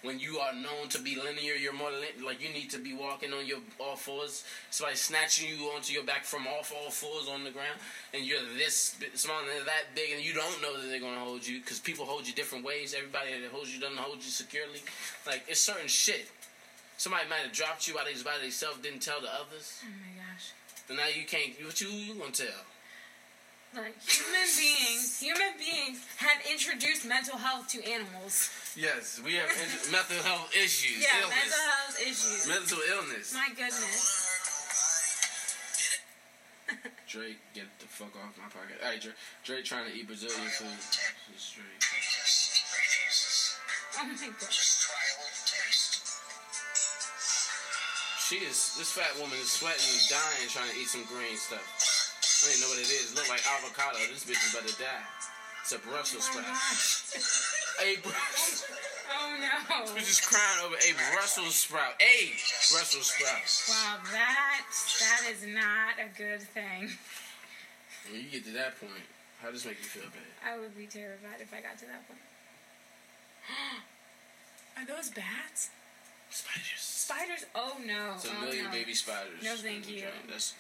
When 0.02 0.18
you 0.18 0.38
are 0.38 0.52
known 0.52 0.88
to 0.90 0.98
be 1.00 1.14
linear, 1.14 1.54
you're 1.54 1.72
more 1.72 1.90
lin- 1.90 2.26
like 2.26 2.42
you 2.42 2.52
need 2.52 2.70
to 2.70 2.78
be 2.78 2.92
walking 2.92 3.32
on 3.32 3.46
your 3.46 3.58
all 3.78 3.94
fours. 3.94 4.44
Somebody 4.70 4.96
snatching 4.96 5.48
you 5.48 5.66
onto 5.66 5.92
your 5.92 6.02
back 6.02 6.24
from 6.24 6.48
off 6.48 6.72
all 6.74 6.90
fours 6.90 7.28
on 7.28 7.44
the 7.44 7.50
ground, 7.50 7.78
and 8.12 8.24
you're 8.26 8.40
this 8.58 8.96
small 9.14 9.38
and 9.38 9.64
that 9.64 9.94
big, 9.94 10.10
and 10.10 10.24
you 10.24 10.34
don't 10.34 10.60
know 10.60 10.76
that 10.76 10.88
they're 10.88 10.98
gonna 10.98 11.20
hold 11.20 11.46
you 11.46 11.60
because 11.60 11.78
people 11.78 12.04
hold 12.04 12.26
you 12.26 12.34
different 12.34 12.64
ways. 12.64 12.94
Everybody 12.98 13.40
that 13.40 13.50
holds 13.52 13.72
you 13.72 13.80
doesn't 13.80 13.96
hold 13.96 14.16
you 14.16 14.30
securely. 14.30 14.82
Like 15.24 15.44
it's 15.46 15.60
certain 15.60 15.86
shit. 15.86 16.28
Somebody 17.02 17.26
might 17.26 17.42
have 17.42 17.50
dropped 17.50 17.88
you 17.90 17.98
while 17.98 18.06
they 18.06 18.14
was 18.14 18.22
by 18.22 18.38
themselves, 18.38 18.78
didn't 18.78 19.02
tell 19.02 19.18
the 19.18 19.26
others. 19.26 19.82
Oh 19.82 19.90
my 19.90 20.14
gosh. 20.22 20.54
And 20.86 20.94
now 21.02 21.10
you 21.10 21.26
can't. 21.26 21.50
What 21.66 21.74
you, 21.82 21.90
you 21.90 22.14
gonna 22.14 22.30
tell? 22.30 22.62
Like 23.74 23.98
human 24.06 24.46
beings, 24.54 25.18
human 25.18 25.50
beings 25.58 25.98
have 26.22 26.38
introduced 26.46 27.02
mental 27.02 27.34
health 27.42 27.66
to 27.74 27.82
animals. 27.82 28.54
Yes, 28.78 29.18
we 29.26 29.34
have 29.34 29.50
in- 29.50 29.90
mental 29.98 30.22
health 30.22 30.54
issues, 30.54 31.02
Yeah, 31.02 31.26
illness, 31.26 31.42
mental 31.42 31.66
health 31.74 31.98
issues. 32.06 32.46
mental 32.46 32.78
illness. 32.86 33.34
My 33.34 33.48
goodness. 33.50 33.98
Drake, 37.10 37.42
get 37.52 37.66
the 37.82 37.90
fuck 37.90 38.14
off 38.14 38.30
my 38.38 38.46
pocket. 38.46 38.78
All 38.78 38.94
right, 38.94 39.02
Drake, 39.02 39.18
Drake 39.42 39.64
trying 39.66 39.90
to 39.90 39.92
eat 39.98 40.06
Brazilian 40.06 40.46
food. 40.54 40.70
It's 41.34 41.50
Drake. 41.50 41.66
Oh 43.98 44.06
my 44.06 44.14
god. 44.14 44.38
Just 44.54 44.86
try 44.86 45.02
a 45.02 45.18
little 45.18 45.42
taste. 45.50 46.01
She 48.32 48.40
is. 48.48 48.80
This 48.80 48.88
fat 48.88 49.12
woman 49.20 49.36
is 49.44 49.52
sweating 49.52 49.84
and 49.84 50.08
dying 50.08 50.48
trying 50.48 50.72
to 50.72 50.76
eat 50.80 50.88
some 50.88 51.04
green 51.04 51.36
stuff. 51.36 51.60
I 51.60 52.48
don't 52.48 52.56
even 52.56 52.64
know 52.64 52.72
what 52.72 52.80
it 52.80 52.88
is. 52.88 53.12
Look 53.12 53.28
like 53.28 53.44
avocado. 53.44 54.00
This 54.08 54.24
bitch 54.24 54.40
is 54.40 54.56
about 54.56 54.64
to 54.72 54.76
die. 54.80 55.04
It's 55.60 55.76
a 55.76 55.80
Brussels 55.84 56.24
Oh 56.24 56.40
sprout. 56.40 56.48
A 57.84 58.00
Brussels. 58.00 58.64
Oh 59.12 59.36
no. 59.36 59.84
Bitch 59.92 60.08
is 60.08 60.24
crying 60.24 60.64
over 60.64 60.80
a 60.80 60.92
Brussels 61.12 61.60
sprout. 61.60 61.92
A 62.00 62.32
Brussels 62.72 63.12
sprout. 63.12 63.44
Wow, 63.68 64.00
that 64.08 64.64
that 64.64 65.28
is 65.28 65.44
not 65.44 66.00
a 66.00 66.08
good 66.16 66.40
thing. 66.40 66.88
When 68.08 68.16
you 68.16 68.32
get 68.32 68.48
to 68.48 68.56
that 68.56 68.80
point, 68.80 69.04
how 69.44 69.52
does 69.52 69.60
this 69.60 69.76
make 69.76 69.84
you 69.84 69.92
feel 69.92 70.08
bad? 70.08 70.32
I 70.40 70.56
would 70.56 70.72
be 70.72 70.88
terrified 70.88 71.44
if 71.44 71.52
I 71.52 71.60
got 71.60 71.76
to 71.84 71.84
that 71.84 72.08
point. 72.08 72.24
Are 74.80 74.86
those 74.88 75.10
bats? 75.10 75.68
Spiders. 76.32 76.78
Spiders? 76.78 77.44
Oh 77.54 77.76
no. 77.84 78.12
It's 78.14 78.24
a 78.24 78.30
oh, 78.36 78.40
million 78.44 78.64
no. 78.64 78.70
baby 78.70 78.94
spiders. 78.94 79.42
No, 79.44 79.54
thank 79.56 79.88
you. 79.90 80.04
That's 80.30 80.54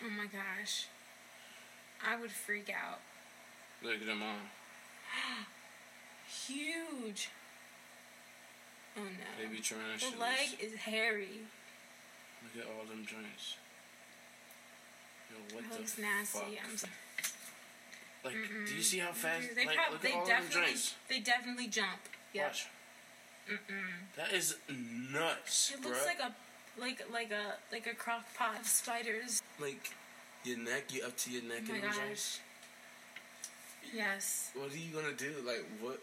Oh 0.00 0.10
my 0.10 0.26
gosh. 0.26 0.86
I 2.06 2.20
would 2.20 2.30
freak 2.30 2.70
out. 2.70 3.00
look 3.82 4.00
at 4.00 4.06
them 4.06 4.22
all. 4.22 4.38
Huge. 6.46 7.30
Oh 8.96 9.02
no. 9.02 9.42
Baby 9.44 9.60
tarantulas. 9.60 10.12
the 10.14 10.20
leg 10.20 10.48
is 10.60 10.74
hairy. 10.78 11.40
Look 12.44 12.64
at 12.64 12.70
all 12.70 12.84
them 12.86 13.04
joints. 13.04 13.56
Yo, 15.30 15.56
what 15.56 15.64
It 15.64 15.70
the 15.72 15.78
looks 15.78 15.98
nasty. 15.98 16.38
fuck? 16.38 16.48
I'm 16.70 16.76
sorry. 16.76 16.92
Like, 18.24 18.34
do 18.68 18.74
you 18.74 18.82
see 18.82 18.98
how 18.98 19.12
fast? 19.12 19.54
They, 19.54 19.66
like, 19.66 19.76
prob- 19.76 19.92
look 19.92 20.02
they 20.02 20.10
at 20.10 20.14
all 20.14 20.26
them 20.26 20.42
definitely 20.42 20.70
joints. 20.72 20.94
they 21.08 21.20
definitely 21.20 21.66
jump. 21.66 22.00
Yeah. 22.32 22.44
Watch. 22.46 22.66
That 24.16 24.32
is 24.32 24.56
nuts, 25.12 25.72
It 25.74 25.84
looks 25.84 26.04
like 26.06 26.20
a 26.20 26.32
like 26.80 27.04
like 27.12 27.30
a 27.32 27.54
like 27.72 27.86
a 27.86 27.94
crock 27.94 28.24
pot 28.36 28.60
of 28.60 28.66
spiders. 28.66 29.42
like 29.60 29.90
your 30.44 30.58
neck, 30.58 30.92
you 30.92 31.02
up 31.04 31.16
to 31.18 31.30
your 31.30 31.42
neck 31.42 31.62
Oh 31.68 31.72
my 31.72 31.78
gosh. 31.80 32.38
Yes. 33.92 34.50
What 34.54 34.72
are 34.72 34.76
you 34.76 34.92
gonna 34.94 35.14
do? 35.14 35.32
Like 35.46 35.64
what? 35.80 35.98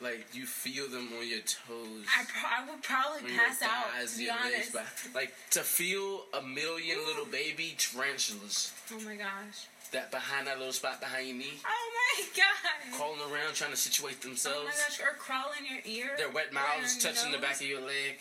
Like 0.00 0.26
you 0.32 0.46
feel 0.46 0.88
them 0.88 1.08
on 1.18 1.28
your 1.28 1.40
toes. 1.40 2.06
I, 2.08 2.24
pro- 2.24 2.48
I 2.48 2.70
would 2.70 2.82
probably 2.82 3.30
pass 3.36 3.60
out. 3.62 3.90
thighs, 3.92 4.12
To 4.14 4.18
be 4.18 4.28
legs, 4.28 4.40
honest. 4.44 4.72
but- 4.72 5.14
Like 5.14 5.34
to 5.50 5.60
feel 5.60 6.24
a 6.32 6.40
million 6.42 6.98
little 7.06 7.26
baby 7.26 7.74
tarantulas 7.76 8.72
Oh 8.94 9.00
my 9.00 9.16
gosh. 9.16 9.68
that 9.92 10.10
behind 10.10 10.46
that 10.46 10.56
little 10.58 10.72
spot 10.72 11.00
behind 11.00 11.28
your 11.28 11.36
knee, 11.36 11.52
Oh 11.66 11.90
my 12.16 12.24
god. 12.36 12.96
crawling 12.96 13.20
around 13.20 13.39
trying 13.54 13.70
to 13.70 13.76
situate 13.76 14.16
Oh 14.20 14.28
themselves. 14.28 14.64
my 14.64 14.70
gosh. 14.70 15.00
Or 15.00 15.14
crawl 15.18 15.50
in 15.58 15.64
your 15.66 15.80
ear. 15.84 16.16
Their 16.16 16.30
wet 16.30 16.52
mouths 16.52 16.96
touching 17.02 17.32
the 17.32 17.38
back 17.38 17.56
of 17.56 17.62
your 17.66 17.80
leg. 17.80 18.18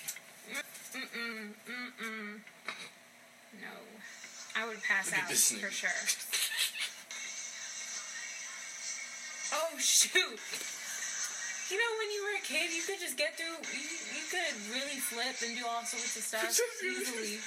Mm-mm. 0.93 1.53
Mm-mm. 1.69 2.39
No. 3.61 3.73
I 4.55 4.67
would 4.67 4.81
pass 4.83 5.13
out 5.13 5.29
for 5.29 5.71
sure. 5.71 5.89
Oh 9.51 9.77
shoot. 9.77 10.39
You 11.69 11.77
know, 11.77 11.91
when 12.01 12.09
you 12.09 12.21
were 12.25 12.37
a 12.41 12.45
kid, 12.45 12.73
you 12.73 12.81
could 12.81 12.99
just 12.99 13.17
get 13.17 13.37
through. 13.37 13.61
You, 13.69 13.85
you 14.17 14.25
could 14.29 14.55
really 14.73 14.97
flip 14.97 15.37
and 15.45 15.57
do 15.57 15.63
all 15.69 15.85
sorts 15.85 16.17
of 16.17 16.23
stuff 16.23 16.49
easily. 16.83 17.37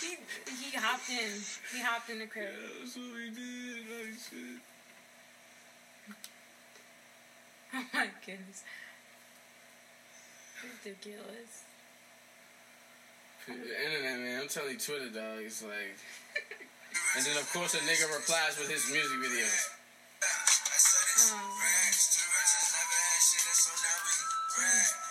He 0.00 0.16
he 0.60 0.76
hopped 0.76 1.08
in. 1.08 1.40
He 1.72 1.80
hopped 1.82 2.10
in 2.10 2.18
the 2.20 2.26
crib. 2.26 2.52
That's 2.80 2.96
what 2.96 3.06
we 3.16 3.30
did. 3.32 3.88
Like 3.88 4.14
shit. 4.20 4.60
Oh 7.78 7.84
my 7.94 8.10
goodness. 8.26 8.66
Ridiculous. 10.58 11.62
The 13.46 13.54
internet, 13.54 14.18
man. 14.18 14.42
I'm 14.42 14.48
telling 14.48 14.74
you, 14.74 14.78
Twitter, 14.82 15.14
dog. 15.14 15.46
It's 15.46 15.62
like. 15.62 15.94
And 17.14 17.24
then, 17.24 17.38
of 17.38 17.46
course, 17.54 17.74
a 17.74 17.82
nigga 17.86 18.10
replies 18.10 18.58
with 18.58 18.68
his 18.68 18.90
music 18.90 19.18
videos. 19.22 19.70
Oh, 21.18 21.38
to 21.38 22.22
riches, 22.34 22.66
never 22.74 22.98
had 22.98 23.22
shit, 23.22 23.46
and 23.46 23.58
so 23.62 23.70
now 23.78 23.98
we 24.02 24.14
rag. 24.58 25.08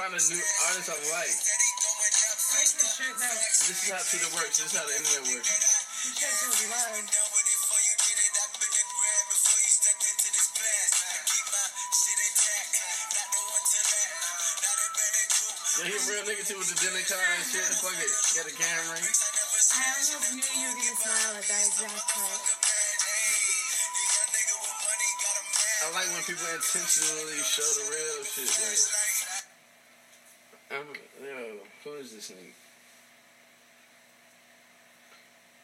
Find 0.00 0.16
a 0.16 0.22
new 0.32 0.40
artist 0.72 0.88
I 0.88 0.96
like. 1.12 1.28
Steady 1.28 1.68
going 1.76 2.16
up. 2.24 2.38
I 2.40 2.56
like 2.56 2.72
the 2.72 2.88
shirt 2.88 3.16
though. 3.20 3.36
This 3.68 3.84
is 3.84 3.88
how 3.92 4.00
Twitter 4.00 4.32
works. 4.32 4.56
This 4.56 4.72
is 4.72 4.76
how 4.80 4.88
the 4.88 4.96
internet 4.96 5.28
works. 5.28 5.50
The 5.52 6.12
shirt 6.16 6.36
says 6.40 6.56
love. 6.72 7.04
Done 7.04 7.28
with 7.36 7.44
it 7.44 7.58
before 7.60 7.82
you 7.84 7.94
did 8.00 8.16
it. 8.16 8.32
I've 8.32 8.54
been 8.56 8.72
a 8.80 8.84
grab 8.96 9.24
before 9.28 9.60
you 9.60 9.72
stepped 9.76 10.04
into 10.08 10.28
this 10.32 10.48
class. 10.56 10.90
I 11.04 11.20
keep 11.28 11.46
my 11.52 11.64
shit 11.92 12.16
intact. 12.16 12.72
Not 13.12 13.28
the 13.28 13.40
one 13.44 13.60
to 13.60 13.80
let. 13.92 14.08
Not 14.64 14.78
a 14.80 14.88
better 14.88 15.26
group. 15.36 15.56
Yeah, 15.60 15.84
he 15.84 15.92
a 15.92 16.08
real 16.08 16.24
nigga 16.32 16.44
too 16.48 16.56
with 16.56 16.70
the 16.72 16.78
dinner 16.80 17.04
car 17.04 17.20
and 17.36 17.44
shit. 17.44 17.68
Fuck 17.84 18.00
it. 18.00 18.12
Got 18.40 18.48
a 18.48 18.54
camera. 18.56 18.96
I 18.96 19.04
I 19.04 19.84
almost 20.00 20.32
knew 20.32 20.48
you 20.48 20.64
were 20.64 20.80
gonna 20.80 20.96
smile 20.96 21.34
at 21.36 21.44
that 21.44 21.60
exact 21.68 22.08
part. 22.08 22.40
I 25.80 25.88
like 25.92 26.08
when 26.12 26.24
people 26.24 26.48
intentionally 26.56 27.40
show 27.44 27.64
the 27.64 27.84
real 27.92 28.20
shit. 28.24 28.48
Like, 28.48 28.99
I'm, 30.70 30.86
yo, 31.24 31.56
who 31.84 31.94
is 31.98 32.14
this 32.14 32.30
nigga? 32.30 32.52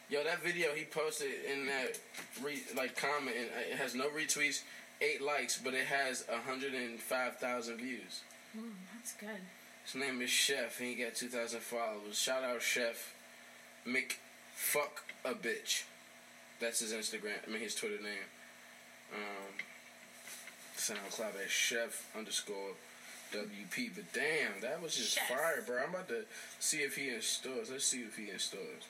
Yo, 0.09 0.23
that 0.23 0.41
video 0.41 0.73
he 0.73 0.85
posted 0.85 1.31
in 1.51 1.65
that 1.65 1.99
re, 2.41 2.61
like 2.75 2.95
comment, 2.95 3.35
and 3.37 3.49
it 3.71 3.77
has 3.77 3.93
no 3.93 4.09
retweets, 4.09 4.61
eight 5.01 5.21
likes, 5.21 5.57
but 5.57 5.73
it 5.73 5.85
has 5.85 6.25
hundred 6.45 6.73
and 6.73 6.99
five 6.99 7.37
thousand 7.37 7.77
views. 7.77 8.21
That's 8.93 9.13
good. 9.13 9.41
His 9.85 9.95
name 9.95 10.21
is 10.21 10.29
Chef, 10.29 10.79
and 10.79 10.89
he 10.89 10.95
got 10.95 11.15
two 11.15 11.27
thousand 11.27 11.59
followers. 11.61 12.17
Shout 12.17 12.43
out 12.43 12.61
Chef, 12.61 13.13
Mick, 13.85 14.15
fuck 14.55 15.03
a 15.25 15.33
bitch. 15.33 15.83
That's 16.59 16.79
his 16.79 16.93
Instagram. 16.93 17.39
I 17.45 17.51
mean 17.51 17.61
his 17.61 17.75
Twitter 17.75 18.01
name. 18.01 18.27
Um, 19.13 19.53
SoundCloud 20.77 21.43
at 21.43 21.49
Chef 21.49 22.09
underscore 22.17 22.75
WP. 23.33 23.91
But 23.95 24.13
damn, 24.13 24.61
that 24.61 24.81
was 24.81 24.95
just 24.95 25.15
Chef. 25.15 25.27
fire, 25.27 25.63
bro. 25.65 25.77
I'm 25.83 25.89
about 25.89 26.07
to 26.09 26.25
see 26.59 26.77
if 26.77 26.95
he 26.95 27.09
in 27.09 27.21
stores. 27.21 27.69
Let's 27.71 27.85
see 27.85 28.01
if 28.01 28.15
he 28.17 28.29
in 28.29 28.39
stores. 28.39 28.83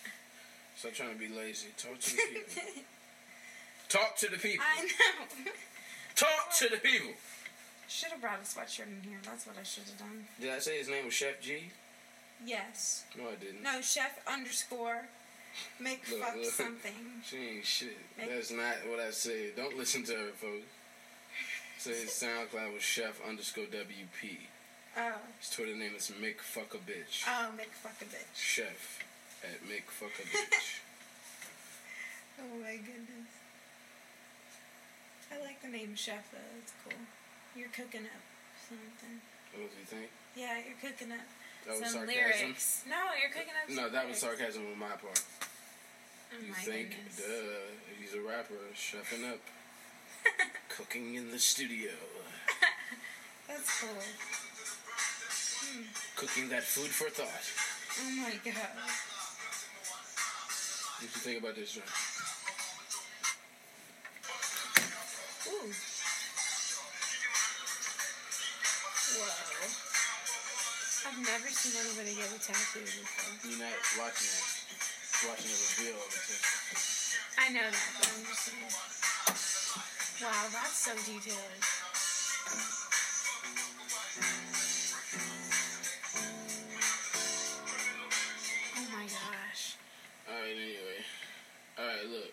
Stop 0.76 0.92
trying 0.94 1.12
to 1.12 1.18
be 1.18 1.28
lazy. 1.28 1.68
Talk 1.76 1.98
to 2.00 2.10
the 2.16 2.22
people. 2.22 2.62
Talk 3.88 4.16
to 4.18 4.30
the 4.30 4.36
people. 4.38 4.64
I 4.64 4.82
know. 4.84 5.50
Talk 6.14 6.56
to 6.58 6.68
the 6.68 6.78
people. 6.78 7.12
Should 7.88 8.10
have 8.10 8.20
brought 8.20 8.38
a 8.40 8.44
sweatshirt 8.44 8.86
in 8.86 9.08
here. 9.08 9.18
That's 9.24 9.46
what 9.46 9.56
I 9.58 9.62
should 9.64 9.84
have 9.84 9.98
done. 9.98 10.24
Did 10.40 10.50
I 10.52 10.58
say 10.58 10.78
his 10.78 10.88
name 10.88 11.06
was 11.06 11.14
Chef 11.14 11.40
G? 11.40 11.70
Yes. 12.44 13.04
No, 13.16 13.24
I 13.30 13.34
didn't. 13.34 13.62
No, 13.62 13.80
chef 13.80 14.20
underscore 14.26 15.08
make 15.80 16.08
Look, 16.10 16.20
fuck 16.20 16.36
look. 16.36 16.44
something. 16.44 16.92
She 17.24 17.36
ain't 17.36 17.64
shit. 17.66 17.96
Make- 18.16 18.30
That's 18.30 18.52
not 18.52 18.76
what 18.88 19.00
I 19.00 19.10
said. 19.10 19.56
Don't 19.56 19.76
listen 19.76 20.04
to 20.04 20.12
her, 20.12 20.30
folks. 20.36 20.66
So 21.78 21.90
his 21.90 22.10
SoundCloud 22.22 22.74
was 22.74 22.82
Chef 22.82 23.20
underscore 23.26 23.64
WP. 23.64 24.36
Oh. 24.96 25.12
His 25.40 25.50
Twitter 25.50 25.74
name 25.76 25.92
is 25.96 26.12
Mick 26.22 26.40
Fuck 26.40 26.74
a 26.74 26.78
Bitch. 26.78 27.24
Oh, 27.26 27.50
Mick 27.56 27.70
fuck 27.72 28.00
a 28.02 28.04
bitch. 28.04 28.34
Chef 28.34 28.98
at 29.44 29.62
Mick 29.68 29.84
Fuck 29.90 30.10
a 30.18 30.22
Bitch. 30.22 30.80
Oh 32.40 32.56
my 32.62 32.76
goodness. 32.76 33.34
I 35.32 35.40
like 35.44 35.60
the 35.60 35.66
name 35.68 35.96
chef 35.96 36.30
though. 36.30 36.38
It's 36.62 36.72
cool. 36.84 36.92
You're 37.56 37.68
cooking 37.74 38.06
up 38.06 38.22
something. 38.68 39.20
what 39.56 39.70
do 39.70 39.78
you 39.78 39.86
think? 39.86 40.10
Yeah, 40.36 40.58
you're 40.62 40.78
cooking 40.80 41.12
up 41.12 41.24
That 41.66 41.80
was 41.80 41.90
some 41.90 42.06
sarcasm. 42.06 42.14
lyrics. 42.46 42.82
No, 42.88 43.00
you're 43.20 43.30
cooking 43.32 43.56
up. 43.56 43.68
No, 43.70 43.88
that 43.90 44.08
was 44.08 44.18
sarcasm 44.18 44.62
on 44.72 44.78
my 44.78 44.94
part. 44.96 45.22
Oh 46.30 46.42
You 46.44 46.52
my 46.52 46.58
think, 46.58 46.90
goodness. 46.90 47.16
duh, 47.16 47.72
he's 48.00 48.14
a 48.14 48.20
rapper, 48.20 48.60
chefing 48.76 49.24
up, 49.32 49.40
cooking 50.68 51.14
in 51.14 51.30
the 51.30 51.38
studio, 51.38 51.90
That's 53.48 53.80
cool. 53.80 53.96
Hmm. 55.64 55.82
cooking 56.16 56.48
that 56.50 56.62
food 56.62 56.90
for 56.90 57.08
thought. 57.10 57.44
Oh 58.04 58.10
my 58.22 58.32
god. 58.44 58.76
What 60.98 61.00
do 61.00 61.04
you 61.06 61.08
think 61.08 61.40
about 61.42 61.54
this, 61.56 61.72
John? 61.72 61.84
I've 71.18 71.26
never 71.26 71.50
seen 71.50 71.74
anybody 71.74 72.14
get 72.14 72.30
a 72.30 72.38
tattoo 72.38 72.78
before. 72.78 73.50
You're 73.50 73.58
not 73.58 73.74
watching 73.98 74.30
it. 74.38 74.46
Watching 75.26 75.50
the 75.50 75.58
reveal 75.66 75.98
of 75.98 76.14
it. 76.14 76.30
I 77.34 77.50
know 77.50 77.66
that, 77.66 77.90
but 77.98 78.06
I'm 78.06 78.22
just 78.22 78.46
saying. 78.46 78.70
Wow, 80.22 80.46
that's 80.54 80.78
so 80.78 80.94
detailed. 80.94 81.58
Oh 88.76 88.86
my 88.94 89.02
gosh. 89.02 89.74
Alright, 90.30 90.54
anyway. 90.54 91.02
Alright, 91.80 92.06
look. 92.06 92.30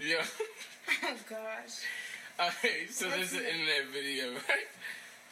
Yeah. 0.00 0.26
Oh 1.06 1.16
gosh. 1.28 1.84
Alright, 2.38 2.90
so 2.90 3.08
there's 3.10 3.32
an 3.32 3.40
internet 3.44 3.92
video, 3.92 4.32
right? 4.32 4.68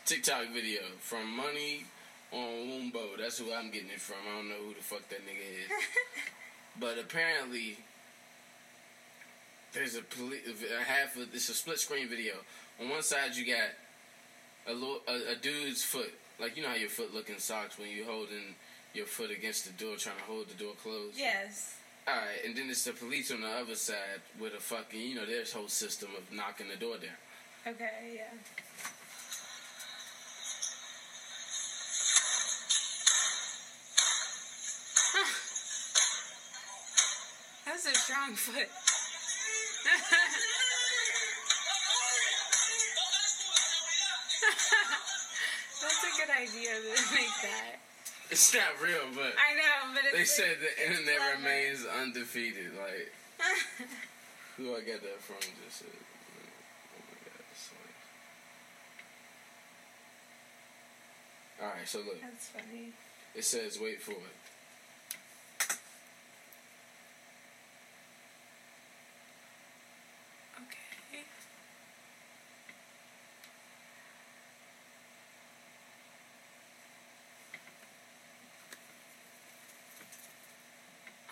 TikTok 0.07 0.51
video 0.55 0.83
from 1.01 1.37
Money 1.37 1.85
on 2.33 2.39
Wumbo. 2.39 3.19
That's 3.19 3.39
who 3.39 3.53
I'm 3.53 3.71
getting 3.71 3.91
it 3.91 4.01
from. 4.01 4.17
I 4.31 4.37
don't 4.37 4.49
know 4.49 4.55
who 4.67 4.75
the 4.75 4.83
fuck 4.83 5.09
that 5.09 5.21
nigga 5.21 5.65
is. 5.65 5.83
but 6.81 6.99
apparently, 6.99 7.79
there's 9.73 9.97
a, 9.97 10.03
poli- 10.03 10.43
a 10.47 10.85
half 10.85 11.17
of 11.17 11.35
it's 11.35 11.49
a 11.49 11.55
split 11.55 11.81
screen 11.81 12.09
video. 12.09 12.35
On 12.81 12.89
one 12.89 13.03
side, 13.03 13.35
you 13.35 13.47
got 13.47 13.71
a, 14.69 14.73
little, 14.73 15.01
a, 15.09 15.33
a 15.33 15.35
dude's 15.35 15.83
foot, 15.83 16.13
like 16.41 16.57
you 16.57 16.63
know 16.63 16.69
how 16.69 16.77
your 16.77 16.89
foot 16.89 17.13
look 17.13 17.31
in 17.31 17.39
socks 17.39 17.79
when 17.79 17.89
you're 17.95 18.07
holding 18.07 18.55
your 18.95 19.07
foot 19.07 19.31
against 19.31 19.65
the 19.67 19.85
door, 19.85 19.97
trying 19.97 20.17
to 20.17 20.23
hold 20.23 20.49
the 20.49 20.55
door 20.55 20.75
closed. 20.83 21.19
Yes. 21.19 21.77
All 22.09 22.15
right, 22.15 22.45
and 22.45 22.57
then 22.57 22.69
it's 22.69 22.83
the 22.83 22.93
police 22.93 23.31
on 23.31 23.43
the 23.43 23.49
other 23.49 23.77
side 23.77 24.23
with 24.41 24.55
a 24.55 24.61
fucking, 24.61 25.01
you 25.01 25.15
know, 25.15 25.25
their 25.25 25.45
whole 25.55 25.69
system 25.69 26.09
of 26.17 26.33
knocking 26.37 26.67
the 26.67 26.75
door 26.75 26.97
down. 26.97 27.11
Okay, 27.65 28.17
yeah. 28.17 28.23
That's 37.67 37.87
a 37.87 37.95
strong 37.95 38.35
foot. 38.35 38.67
That's 45.83 46.03
a 46.03 46.11
good 46.19 46.31
idea 46.35 46.75
to 46.75 47.15
make 47.15 47.31
that. 47.43 47.79
It's 48.33 48.55
not 48.55 48.81
real, 48.83 49.13
but 49.15 49.35
I 49.37 49.53
know, 49.61 49.93
but 49.93 50.05
it's 50.09 50.17
they 50.17 50.25
said 50.25 50.57
the 50.59 50.87
internet 50.91 51.19
clever. 51.19 51.37
remains 51.37 51.85
undefeated. 52.01 52.73
Like, 52.81 53.13
who 54.57 54.71
I 54.75 54.81
got 54.81 55.03
that 55.03 55.21
from 55.21 55.37
just 55.37 55.77
said, 55.81 55.89
oh 55.93 57.03
my 57.13 57.19
god, 57.29 57.45
it's 57.53 57.69
like... 61.61 61.69
All 61.69 61.75
right, 61.77 61.87
so 61.87 61.99
look, 61.99 62.23
That's 62.23 62.49
funny. 62.49 62.93
it 63.35 63.45
says, 63.45 63.79
wait 63.79 64.01
for 64.01 64.13
it. 64.13 64.39
Okay. 70.57 71.25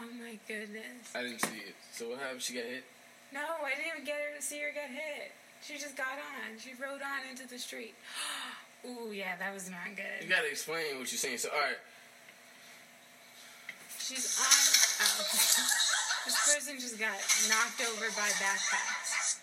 Oh 0.02 0.08
my 0.18 0.38
goodness. 0.50 1.14
I 1.14 1.22
didn't 1.22 1.42
see 1.46 1.62
it. 1.70 1.78
So 1.94 2.10
what 2.10 2.18
happened? 2.18 2.42
She 2.42 2.54
got 2.54 2.66
hit. 2.66 2.82
No, 3.30 3.62
I 3.62 3.70
didn't 3.78 3.94
even 3.94 4.04
get 4.04 4.18
her 4.18 4.34
to 4.34 4.42
see 4.42 4.58
her 4.58 4.74
get 4.74 4.90
hit. 4.90 5.30
She 5.62 5.78
just 5.78 5.94
got 5.96 6.18
on. 6.18 6.58
She 6.58 6.74
rode 6.74 6.98
on 6.98 7.22
into 7.30 7.46
the 7.46 7.58
street. 7.58 7.94
Ooh, 8.86 9.12
yeah, 9.12 9.36
that 9.38 9.54
was 9.54 9.70
not 9.70 9.94
good. 9.94 10.24
You 10.24 10.28
gotta 10.28 10.50
explain 10.50 10.98
what 10.98 11.06
you're 11.12 11.22
saying. 11.22 11.38
So 11.38 11.50
all 11.54 11.60
right, 11.60 11.78
She's 14.00 14.26
on. 14.42 14.50
Oh. 15.06 15.22
this 16.26 16.38
person 16.50 16.80
just 16.80 16.98
got 16.98 17.14
knocked 17.46 17.78
over 17.86 18.10
by 18.18 18.26
backpacks. 18.42 19.38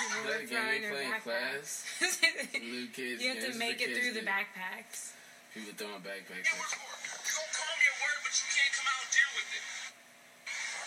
People 0.00 0.24
that 0.24 0.40
were 0.40 0.44
again, 0.44 0.48
throwing 0.48 0.82
her 0.82 0.92
playing 0.96 1.12
backpacks. 1.12 1.84
class. 1.84 1.84
You 3.20 3.28
have 3.34 3.52
to 3.52 3.58
make 3.58 3.82
it 3.82 3.92
through 3.96 4.12
the 4.12 4.24
backpacks. 4.24 5.12
People 5.52 5.72
throwing 5.76 6.00
backpacks. 6.00 6.48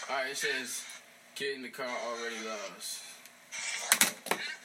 With 0.09 0.13
it. 0.13 0.13
All 0.13 0.17
right, 0.23 0.31
it 0.31 0.37
says 0.37 0.83
get 1.35 1.55
in 1.55 1.61
the 1.61 1.69
car 1.69 1.85
already 1.87 2.35
lost. 2.43 3.05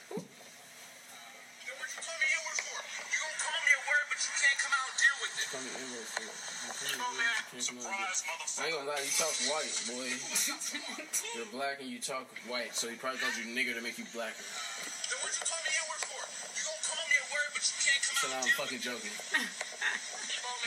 Then 0.09 1.75
what 1.77 1.87
you 1.87 2.01
call 2.01 2.17
me 2.17 2.27
N-word 2.33 2.59
for? 2.65 2.81
You 2.81 3.17
gonna 3.21 3.37
call 3.45 3.61
me 3.61 3.71
a 3.77 3.81
word, 3.85 4.05
but 4.09 4.17
you 4.25 4.33
can't 4.41 4.57
come 4.57 4.73
out 4.73 4.89
and 4.89 4.97
deal 4.97 5.15
with 5.21 5.33
it. 5.37 5.45
Call 5.53 5.61
me 5.61 5.69
N-word 5.85 6.09
for 6.09 6.25
it. 6.25 6.33
Oh, 6.75 7.13
man. 7.15 7.61
Surprise, 7.61 8.19
I 8.59 8.67
ain't 8.67 8.75
gonna 8.75 8.89
lie, 8.89 8.99
you 8.99 9.13
talk 9.15 9.31
white, 9.47 9.71
boy. 9.87 10.09
You're 11.37 11.47
black 11.55 11.79
and 11.79 11.87
you 11.87 12.01
talk 12.03 12.27
white, 12.51 12.75
so 12.75 12.89
he 12.91 12.97
probably 12.99 13.19
called 13.23 13.37
you 13.39 13.47
nigger 13.55 13.71
to 13.77 13.81
make 13.85 13.95
you 14.01 14.03
blacker. 14.11 14.43
Then 14.43 15.17
what 15.23 15.31
you 15.31 15.39
call 15.45 15.61
me 15.63 15.71
N-word 15.71 16.03
for? 16.03 16.19
You 16.51 16.61
gonna 16.67 16.83
call 16.83 17.05
me 17.07 17.15
a 17.15 17.25
word, 17.31 17.49
but 17.55 17.63
you 17.63 17.75
can't 17.79 18.01
come 18.03 18.15
So 18.19 18.27
out 18.27 18.35
now 18.35 18.43
and 18.43 18.51
I'm 18.51 18.57
fucking 18.59 18.81
joking. 18.83 19.13
it. 19.13 19.23
Man. 19.31 19.47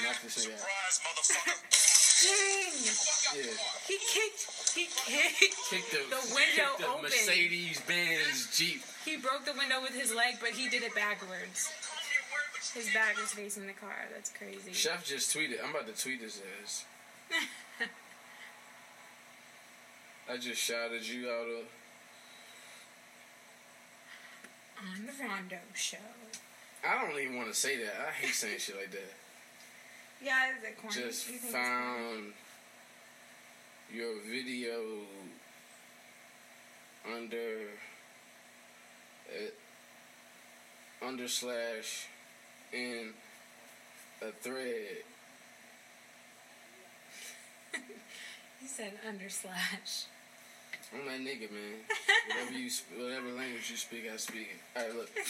Knock 0.09 0.17
this 0.25 0.39
nigga 0.41 0.57
out. 0.57 0.65
Surprise, 0.65 0.97
motherfucker. 1.05 1.88
Yeah. 2.25 3.43
He 3.87 3.97
kicked. 3.99 4.75
He 4.75 4.87
kicked. 4.87 5.57
Kick 5.71 5.91
the, 5.91 5.99
The 6.11 6.35
window 6.35 6.77
kick 6.77 6.79
the 6.79 6.89
open. 6.89 7.03
Mercedes 7.03 7.81
Benz 7.87 8.57
Jeep. 8.57 8.83
He 9.05 9.17
broke 9.17 9.45
the 9.45 9.55
window 9.55 9.81
with 9.81 9.95
his 9.95 10.15
leg, 10.15 10.37
but 10.41 10.51
he 10.51 10.69
did 10.69 10.83
it 10.83 10.95
backwards. 10.95 11.71
Call 11.87 11.99
me 12.03 12.15
a 12.19 12.25
word, 12.33 12.49
but 12.53 12.75
you 12.75 12.83
His 12.83 12.93
back 12.95 13.17
was 13.17 13.33
facing 13.33 13.67
the 13.67 13.73
car. 13.73 14.09
That's 14.13 14.31
crazy. 14.31 14.73
Chef 14.73 15.05
just 15.05 15.35
tweeted. 15.35 15.63
I'm 15.63 15.71
about 15.71 15.87
to 15.87 16.01
tweet 16.01 16.21
his 16.21 16.43
ass. 16.63 16.85
I 20.31 20.37
just 20.37 20.61
shouted 20.61 21.07
you 21.07 21.29
out 21.31 21.49
of. 21.49 21.65
On 24.81 25.07
the 25.07 25.13
Rondo 25.25 25.59
Show. 25.75 25.97
I 26.87 27.05
don't 27.05 27.19
even 27.21 27.37
want 27.37 27.49
to 27.49 27.55
say 27.55 27.77
that. 27.83 27.95
I 28.09 28.13
hate 28.13 28.35
saying 28.35 28.59
shit 28.59 28.77
like 28.77 28.91
that. 28.93 29.15
Yeah, 30.23 30.51
is 30.57 30.65
it 30.65 30.77
corny? 30.81 30.95
Just 30.95 31.29
You 31.29 31.35
think 31.39 31.45
it's 31.45 31.53
corny? 31.53 31.65
found 31.65 32.33
your 33.93 34.15
video 34.29 34.81
under 37.15 37.69
uh, 39.31 39.51
under 41.07 41.29
slash 41.29 42.09
in 42.73 43.11
a 44.21 44.33
thread. 44.33 45.05
you 48.61 48.67
said 48.69 48.93
under 49.09 49.29
slash. 49.29 50.07
I'm 50.93 51.05
that 51.07 51.21
nigga, 51.21 51.51
man. 51.53 51.85
Whatever 52.29 52.59
you, 52.59 52.71
sp- 52.73 52.97
whatever 52.99 53.29
language 53.29 53.71
you 53.71 53.77
speak, 53.77 54.05
I 54.13 54.17
speak. 54.17 54.49
it. 54.55 54.61
All 54.79 54.87
right, 54.87 54.97
look. 54.97 55.11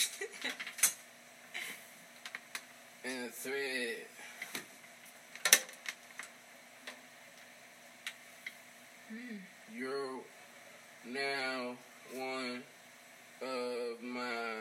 In 3.05 3.25
a 3.25 3.29
thread. 3.29 3.97
You're 9.75 10.21
now 11.07 11.77
one 12.15 12.63
of 13.41 14.03
my 14.03 14.55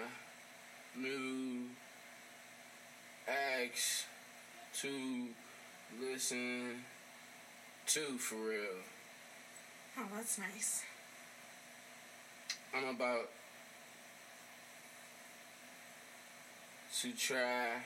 new 0.96 1.66
acts 3.28 4.06
to 4.80 5.28
listen 6.00 6.84
to 7.88 8.00
for 8.18 8.36
real. 8.36 8.84
Oh, 10.00 10.06
that's 10.16 10.40
nice. 10.40 10.84
I'm 12.74 12.96
about 12.96 13.30
to 17.02 17.12
try 17.12 17.82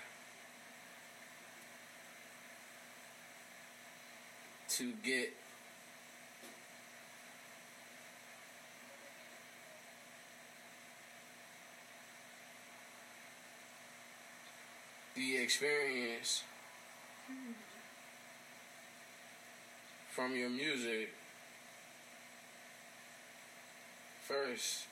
to 4.70 4.94
get 5.04 5.34
the 15.22 15.38
experience 15.38 16.44
from 20.10 20.36
your 20.36 20.50
music 20.50 21.14
first. 24.28 24.88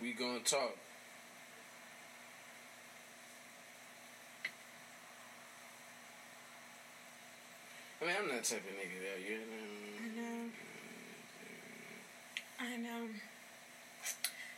We 0.00 0.12
gonna 0.12 0.40
talk. 0.40 0.76
I 8.00 8.06
mean, 8.06 8.14
I'm 8.20 8.28
that 8.30 8.42
type 8.42 8.58
of 8.58 8.74
nigga 8.74 8.98
that 9.06 9.20
you 9.24 9.38
I 10.02 10.16
know. 10.16 10.50
I 12.58 12.76
know. 12.76 13.08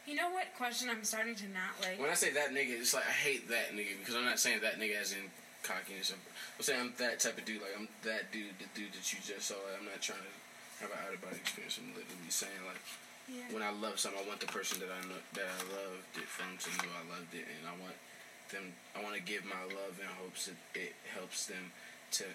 You 0.07 0.15
know 0.17 0.29
what 0.31 0.53
question 0.57 0.91
I'm 0.93 1.03
starting 1.05 1.35
to 1.37 1.49
not 1.49 1.81
like? 1.81 1.97
When 1.97 2.11
I 2.11 2.15
say 2.15 2.29
that 2.37 2.53
nigga, 2.53 2.77
it's 2.77 2.93
like 2.93 3.09
I 3.09 3.17
hate 3.17 3.49
that 3.49 3.73
nigga 3.73 3.97
because 3.99 4.15
I'm 4.15 4.25
not 4.29 4.39
saying 4.39 4.61
that 4.61 4.77
nigga 4.79 5.01
as 5.01 5.13
in 5.13 5.33
cockiness. 5.65 6.13
I'm 6.13 6.21
saying 6.61 6.81
I'm 6.81 6.93
that 7.01 7.21
type 7.25 7.39
of 7.41 7.45
dude. 7.49 7.63
Like 7.65 7.73
I'm 7.73 7.89
that 8.05 8.29
dude, 8.29 8.53
the 8.61 8.69
dude 8.77 8.93
that 8.93 9.05
you 9.13 9.19
just 9.25 9.49
saw. 9.49 9.57
Like, 9.65 9.81
I'm 9.81 9.89
not 9.89 10.05
trying 10.05 10.21
to 10.21 10.33
have 10.85 10.93
an 10.93 10.99
out 11.09 11.15
of 11.17 11.25
body 11.25 11.41
experience. 11.41 11.81
I'm 11.81 11.89
literally 11.97 12.29
saying 12.29 12.61
like 12.69 12.81
Yeah. 13.33 13.49
when 13.49 13.65
I 13.65 13.73
love 13.73 13.97
something, 13.97 14.21
I 14.21 14.29
want 14.29 14.45
the 14.45 14.53
person 14.53 14.77
that 14.85 14.93
I 14.93 15.01
know 15.09 15.17
that 15.41 15.49
I 15.49 15.61
loved 15.73 16.13
it 16.21 16.29
from 16.29 16.53
to 16.53 16.69
know 16.85 16.93
I 17.01 17.05
loved 17.09 17.33
it, 17.33 17.49
and 17.49 17.65
I 17.65 17.73
want 17.81 17.97
them. 18.53 18.77
I 18.93 19.01
want 19.01 19.17
to 19.17 19.25
give 19.25 19.49
my 19.49 19.65
love 19.73 19.97
in 19.97 20.05
hopes 20.21 20.53
that 20.53 20.61
it 20.77 20.93
helps 21.17 21.49
them 21.49 21.73
to 22.21 22.29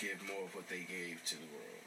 give 0.00 0.24
more 0.24 0.48
of 0.48 0.56
what 0.56 0.72
they 0.72 0.88
gave 0.88 1.20
to 1.28 1.36
the 1.36 1.48
world. 1.52 1.79